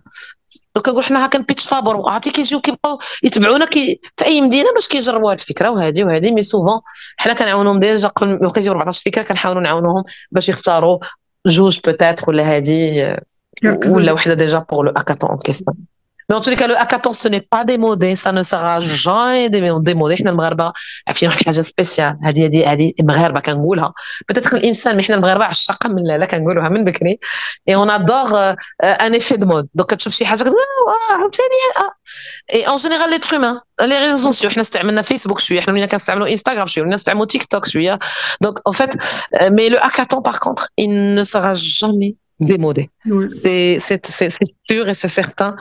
[0.75, 4.87] دوك كنقول حنا هكا نبيتش فابور عرفتي كيجيو كيبقاو يتبعونا كي في اي مدينه باش
[4.87, 6.79] كيجربوا هذه الفكره وهذه وهذه مي سوفون
[7.17, 10.99] حنا كنعاونوهم ديجا قبل ما كيجيو 14 فكره كنحاولوا نعاونوهم باش يختاروا
[11.45, 13.17] جوج بوتيتر ولا هذه
[13.91, 15.75] ولا وحده ديجا بور لو هاكاطون اون كيستيون
[16.29, 18.15] Mais en tous les cas, le hackathon, ce n'est pas démodé.
[18.15, 19.93] Ça ne sera jamais démodé.
[19.95, 22.17] a une spéciale.
[22.23, 22.93] Il
[24.27, 24.49] Peut-être
[27.65, 29.67] Et on adore euh, un effet de mode.
[29.73, 31.89] Donc, tu vois, tu ah, ah, ah,
[32.51, 35.41] et en général, l'être humain, les réseaux Facebook,
[36.31, 37.67] Instagram, TikTok.
[38.41, 38.97] Donc, en fait,
[39.41, 42.89] euh, mais le hackathon, par contre, il ne sera jamais démodé.
[43.79, 44.01] C'est
[44.71, 45.55] sûr et c'est certain.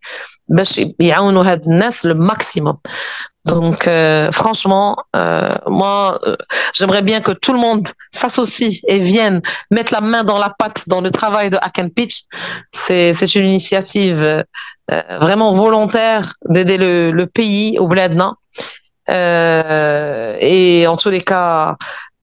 [3.45, 6.35] Donc, euh, franchement, euh, moi, euh,
[6.73, 9.39] j'aimerais bien que tout le monde s'associe et vienne
[9.71, 12.21] mettre la main dans la pâte dans le travail de Hack and Pitch.
[12.71, 14.43] C'est une initiative euh,
[15.21, 17.87] vraiment volontaire d'aider le, le, pays au
[19.07, 21.75] Euh, et en tous les cas,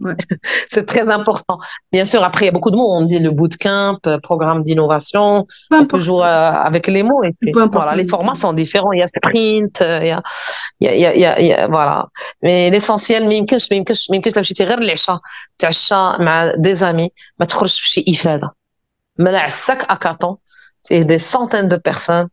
[0.68, 1.58] c'est très important.
[1.92, 2.90] Bien sûr, après, il y a beaucoup de mots.
[2.94, 5.44] On dit le bootcamp, euh, programme d'innovation.
[5.70, 7.22] On peut jouer euh, avec les mots.
[7.24, 7.34] Et
[7.72, 8.92] voilà, les formats sont différents.
[8.92, 10.00] Il y a sprint, euh,
[10.80, 12.08] il y a, il y a, il y a, voilà.
[12.42, 14.52] Mais l'essentiel, mais يمكنش tu يمكنش ما يمكنش
[15.58, 17.46] tu as des amis tu
[19.18, 19.48] مع
[20.90, 22.28] y tu centaines de personnes.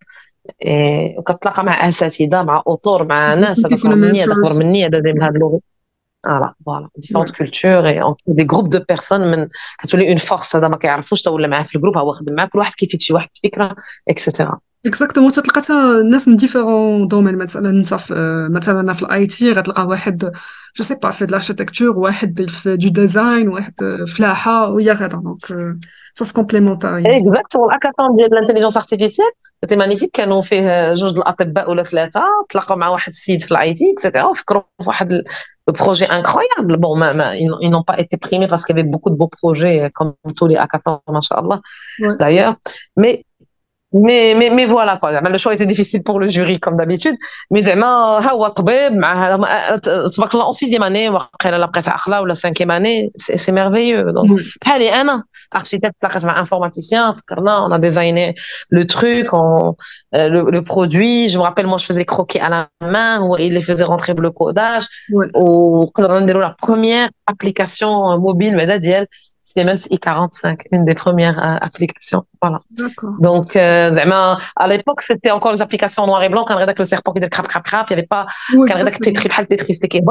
[6.25, 6.87] Voilà, voilà.
[6.97, 7.35] Différentes ouais.
[7.35, 9.47] cultures et on trouve des groupes de personnes من
[9.79, 12.73] كتولي اون فورس هذا ما كيعرفوش تولى معاه في الجروب هو خدم معاه كل واحد
[12.73, 13.75] كيفيد شي واحد فكره
[14.09, 15.73] اكسيتيرا اكزاكتومون تتلقى حتى
[16.11, 17.93] ناس من ديفيرون دومين مثلا انت
[18.51, 20.17] مثلا في الاي تي غتلقى واحد
[20.75, 23.73] جو سي با في لاركتيكتور واحد في دو ديزاين واحد
[24.17, 25.45] فلاحه وهي غادا دونك
[26.13, 29.27] سا سكومبليمونتاري اكزاكتومون الاكاثون ديال الانتيليجونس ارتيفيسيال
[29.63, 33.91] سيتي مانيفيك كانوا فيه جوج الاطباء ولا ثلاثه تلاقوا مع واحد السيد في الاي تي
[33.93, 35.23] اكسيتيرا وفكروا في واحد
[35.71, 39.15] projets incroyable Bon, mais, ils, n'ont pas été primés parce qu'il y avait beaucoup de
[39.15, 41.61] beaux projets, euh, comme tous les hackathons, machallah,
[42.19, 42.55] d'ailleurs.
[42.97, 43.23] Mais
[43.93, 45.21] mais, mais, mais voilà, quoi.
[45.21, 47.15] Ben, le choix était difficile pour le jury, comme d'habitude.
[47.51, 48.19] Mais Zema,
[48.63, 49.43] ben,
[49.85, 50.07] euh,
[50.41, 51.09] en sixième année,
[51.43, 54.11] la presse ou la cinquième année, c'est merveilleux.
[54.11, 57.13] Donc, allez, un architecte, ben, informaticien,
[57.45, 58.33] on a designé
[58.69, 59.75] le truc, on,
[60.15, 61.29] euh, le, le, produit.
[61.29, 64.15] Je me rappelle, moi, je faisais croquer à la main, ou il les faisait rentrer
[64.15, 64.87] le codage,
[65.35, 68.65] ou la première application euh, mobile, mais
[69.55, 72.23] HTML, i45, une des premières euh, applications.
[72.41, 72.59] Voilà.
[73.19, 73.95] Donc, euh,
[74.55, 77.19] à l'époque, c'était encore les applications en noir et blanc, quand on le serpent, qui
[77.19, 79.79] était crap, crap, crap, il n'y avait pas, oui, quand on rédacte Tetris, Tetris, Tetris,
[79.79, 80.01] Tetris.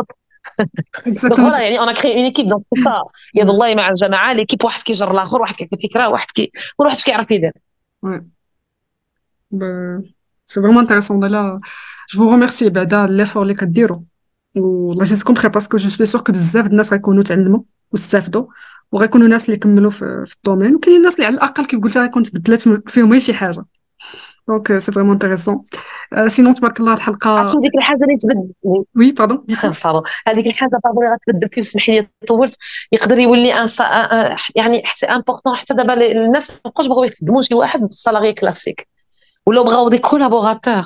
[1.07, 3.01] donc voilà, on a créé une équipe, donc c'est ça.
[3.33, 5.77] Il y a d'Allah et ma'a al-jama'a, l'équipe, واحد qui gère l'autre, واحد qui a
[5.77, 7.53] des واحد qui, ou واحد qui rapide.
[8.03, 8.21] Ouais.
[9.53, 9.99] Bah,
[10.45, 11.15] c'est vraiment intéressant.
[11.17, 11.59] De là,
[12.09, 14.03] je vous remercie, Bada, l'effort que vous faites.
[14.55, 16.73] Je vous remercie parce que je suis sûre que beaucoup
[17.17, 17.65] de gens vont
[17.95, 18.41] nous aider.
[18.93, 22.23] وغيكونوا ناس اللي كملوا في, في الدومين وكاينين الناس اللي على الاقل كيف قلتي غيكون
[22.23, 23.65] تبدلات فيهم شي حاجه
[24.49, 25.65] دونك سي فريمون انتريسون
[26.27, 28.53] سينو تبارك الله الحلقه عرفتي ديك الحاجه اللي تبدل
[28.97, 29.47] وي باردون
[30.29, 32.57] هذيك الحاجه باردون اللي غتبدل كيف سمح لي طولت
[32.93, 33.69] يقدر يولي ان
[34.57, 38.89] يعني حتى امبورطون حتى دابا الناس ما بقاوش بغاو يخدموا شي واحد بالصلاغي كلاسيك
[39.47, 40.85] ولا بغاو دي كولابوراتور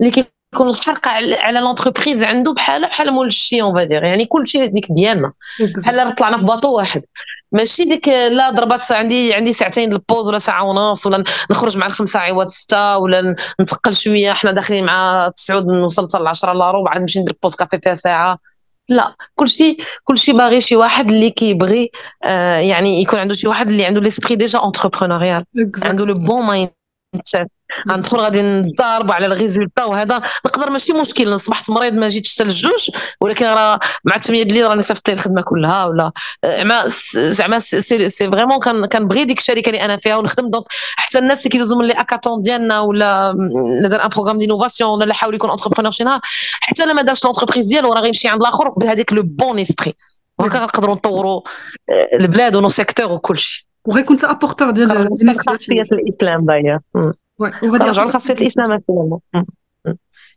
[0.00, 1.08] اللي كيكون الحرق
[1.42, 5.32] على لونتربريز عنده بحاله بحال مول الشيون فادير يعني كلشي ديك ديالنا
[5.84, 7.02] بحال طلعنا في باطو واحد
[7.52, 12.20] ماشي ديك لا ضربات عندي عندي ساعتين البوز ولا ساعه ونص ولا نخرج مع الخمسه
[12.20, 16.98] عوض سته ولا نتقل شويه حنا داخلين مع تسعود نوصل حتى العشرة لا الا ربع
[16.98, 18.38] نمشي ندير بوز كافي فيها ساعه
[18.88, 21.90] لا كلشي كلشي باغي شي واحد اللي كيبغي
[22.24, 25.44] آه يعني يكون عنده شي واحد اللي عنده ليسبري ديجا اونتربرونوريال
[25.84, 26.70] عنده لو بون مايند
[27.88, 32.90] غندخل غادي نضارب على الريزولتا وهذا نقدر ماشي مشكل صبحت مريض ما جيتش حتى للجوج
[33.20, 36.12] ولكن راه مع 8 الليل راني صيفطت الخدمه كلها ولا
[36.46, 38.58] زعما زعما سي فريمون
[38.92, 40.64] كنبغي ديك الشركه اللي انا فيها ونخدم دونك
[40.96, 43.34] حتى الناس اللي كيدوزوا من لي اكاتون ديالنا ولا
[43.82, 46.20] ندير ان بروغرام دينوفاسيون ولا حاول يكون اونتربرونور شي نهار
[46.60, 49.94] حتى لما ما دارش لونتربريز ديالو راه غيمشي عند الاخر بهذيك لو بون اسبري
[50.38, 51.40] وهكا غنقدروا نطوروا
[51.90, 56.78] آه، البلاد ونو سيكتور وكلشي وغيكون تا ابورتور ديال الاسلام داير
[57.38, 57.92] Oui, on va dire.
[57.92, 59.22] Je pense que c'est l'islam pour moment.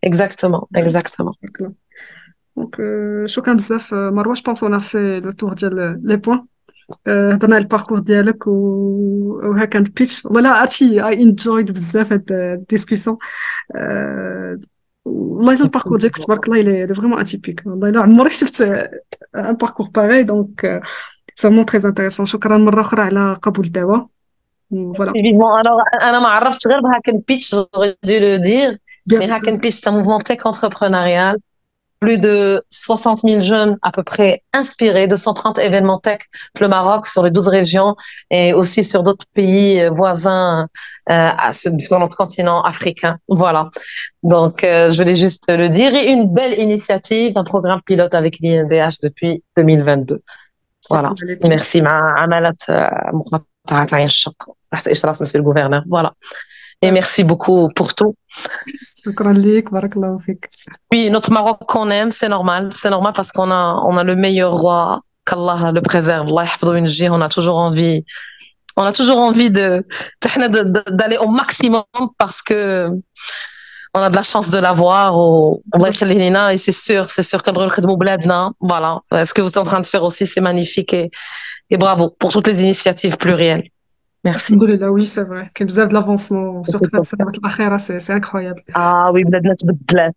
[0.02, 1.34] Exactement, exactement.
[2.56, 3.88] Donc, je trouve bizarre.
[4.16, 6.44] Marwa, je pense qu'on a fait le tour des points
[7.08, 10.22] euh, dans le parcours dialogue ou hack and pitch.
[10.26, 13.18] Voilà, actually, I enjoyed bizarre cette euh, discussion.
[13.76, 14.58] Euh,
[15.06, 17.60] le parcours de parce que là, il est vraiment atypique.
[17.66, 18.90] D'ailleurs, Marwa, c'est
[19.34, 20.66] un parcours pareil, donc
[21.42, 22.26] vraiment très intéressant.
[22.26, 24.10] Je trouve que Marwa est là à Kabul, d'abord.
[24.72, 25.12] Voilà.
[26.00, 28.72] Alors, j'aurais dû le dire.
[29.08, 31.38] mais Pitch, c'est un mouvement tech entrepreneurial.
[32.00, 36.20] Plus de 60 000 jeunes à peu près inspirés, 230 événements tech
[36.62, 37.96] le Maroc sur les 12 régions
[38.32, 40.70] et aussi sur d'autres pays euh, voisins
[41.10, 43.18] euh, sur notre continent africain.
[43.28, 43.70] Voilà.
[44.24, 45.94] Donc, euh, je voulais juste le dire.
[45.94, 50.24] Et une belle initiative, un programme pilote avec l'INDH depuis 2022.
[50.90, 51.12] Voilà.
[51.50, 52.54] Merci, Amalat
[54.72, 55.84] monsieur le gouverneur.
[55.88, 56.14] Voilà.
[56.82, 58.14] Et merci beaucoup pour tout.
[60.94, 62.70] Oui, notre Maroc qu'on aime, c'est normal.
[62.72, 66.32] C'est normal parce qu'on a, on a le meilleur roi, qu'Allah le préserve.
[66.32, 66.38] On
[67.22, 68.06] a toujours envie,
[68.78, 69.86] on a toujours envie de,
[70.92, 71.84] d'aller au maximum
[72.18, 72.90] parce que
[73.96, 75.08] on a de la chance de l'avoir.
[76.54, 77.74] Et c'est sûr, c'est sûr Voilà.
[79.12, 81.12] Ce que vous êtes en train de faire aussi, c'est magnifique et,
[81.70, 83.64] et bravo pour toutes les initiatives plurielles.
[84.24, 84.56] Merci.
[84.56, 85.50] Oui, c'est vrai.
[85.56, 86.64] Quel bizarre de l'avancement.
[86.66, 87.02] Surtout la
[87.80, 88.62] c'est, c'est incroyable.
[88.74, 90.10] Ah oui, le bled bladna tbeddlat.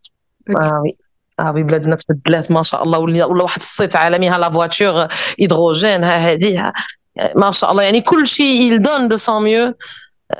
[0.60, 0.96] Ah oui.
[1.38, 3.00] Ah oui, le bled bladna tbeddlat, mashallah.
[3.00, 5.06] Ou la wahed sit alami la voiture euh,
[5.38, 6.58] hydrogène, ha hadi.
[6.58, 6.68] Euh,
[7.36, 7.84] mashallah.
[7.84, 9.72] Yani, kul shi, il donne de son mieux.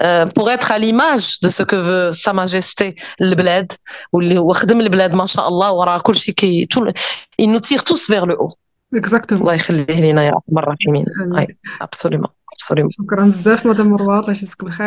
[0.01, 3.73] Euh, pour être à l'image de ce que veut Sa Majesté le bled,
[4.13, 5.73] ou le wakhdem le bled, ma Allah
[6.05, 6.93] masha'Allah,
[7.39, 8.51] il nous tire tous vers le haut.
[8.95, 9.47] Exactement.
[9.47, 10.35] Allah
[11.81, 12.29] absolument.
[12.67, 12.89] Dziękuję.
[14.43, 14.81] Ik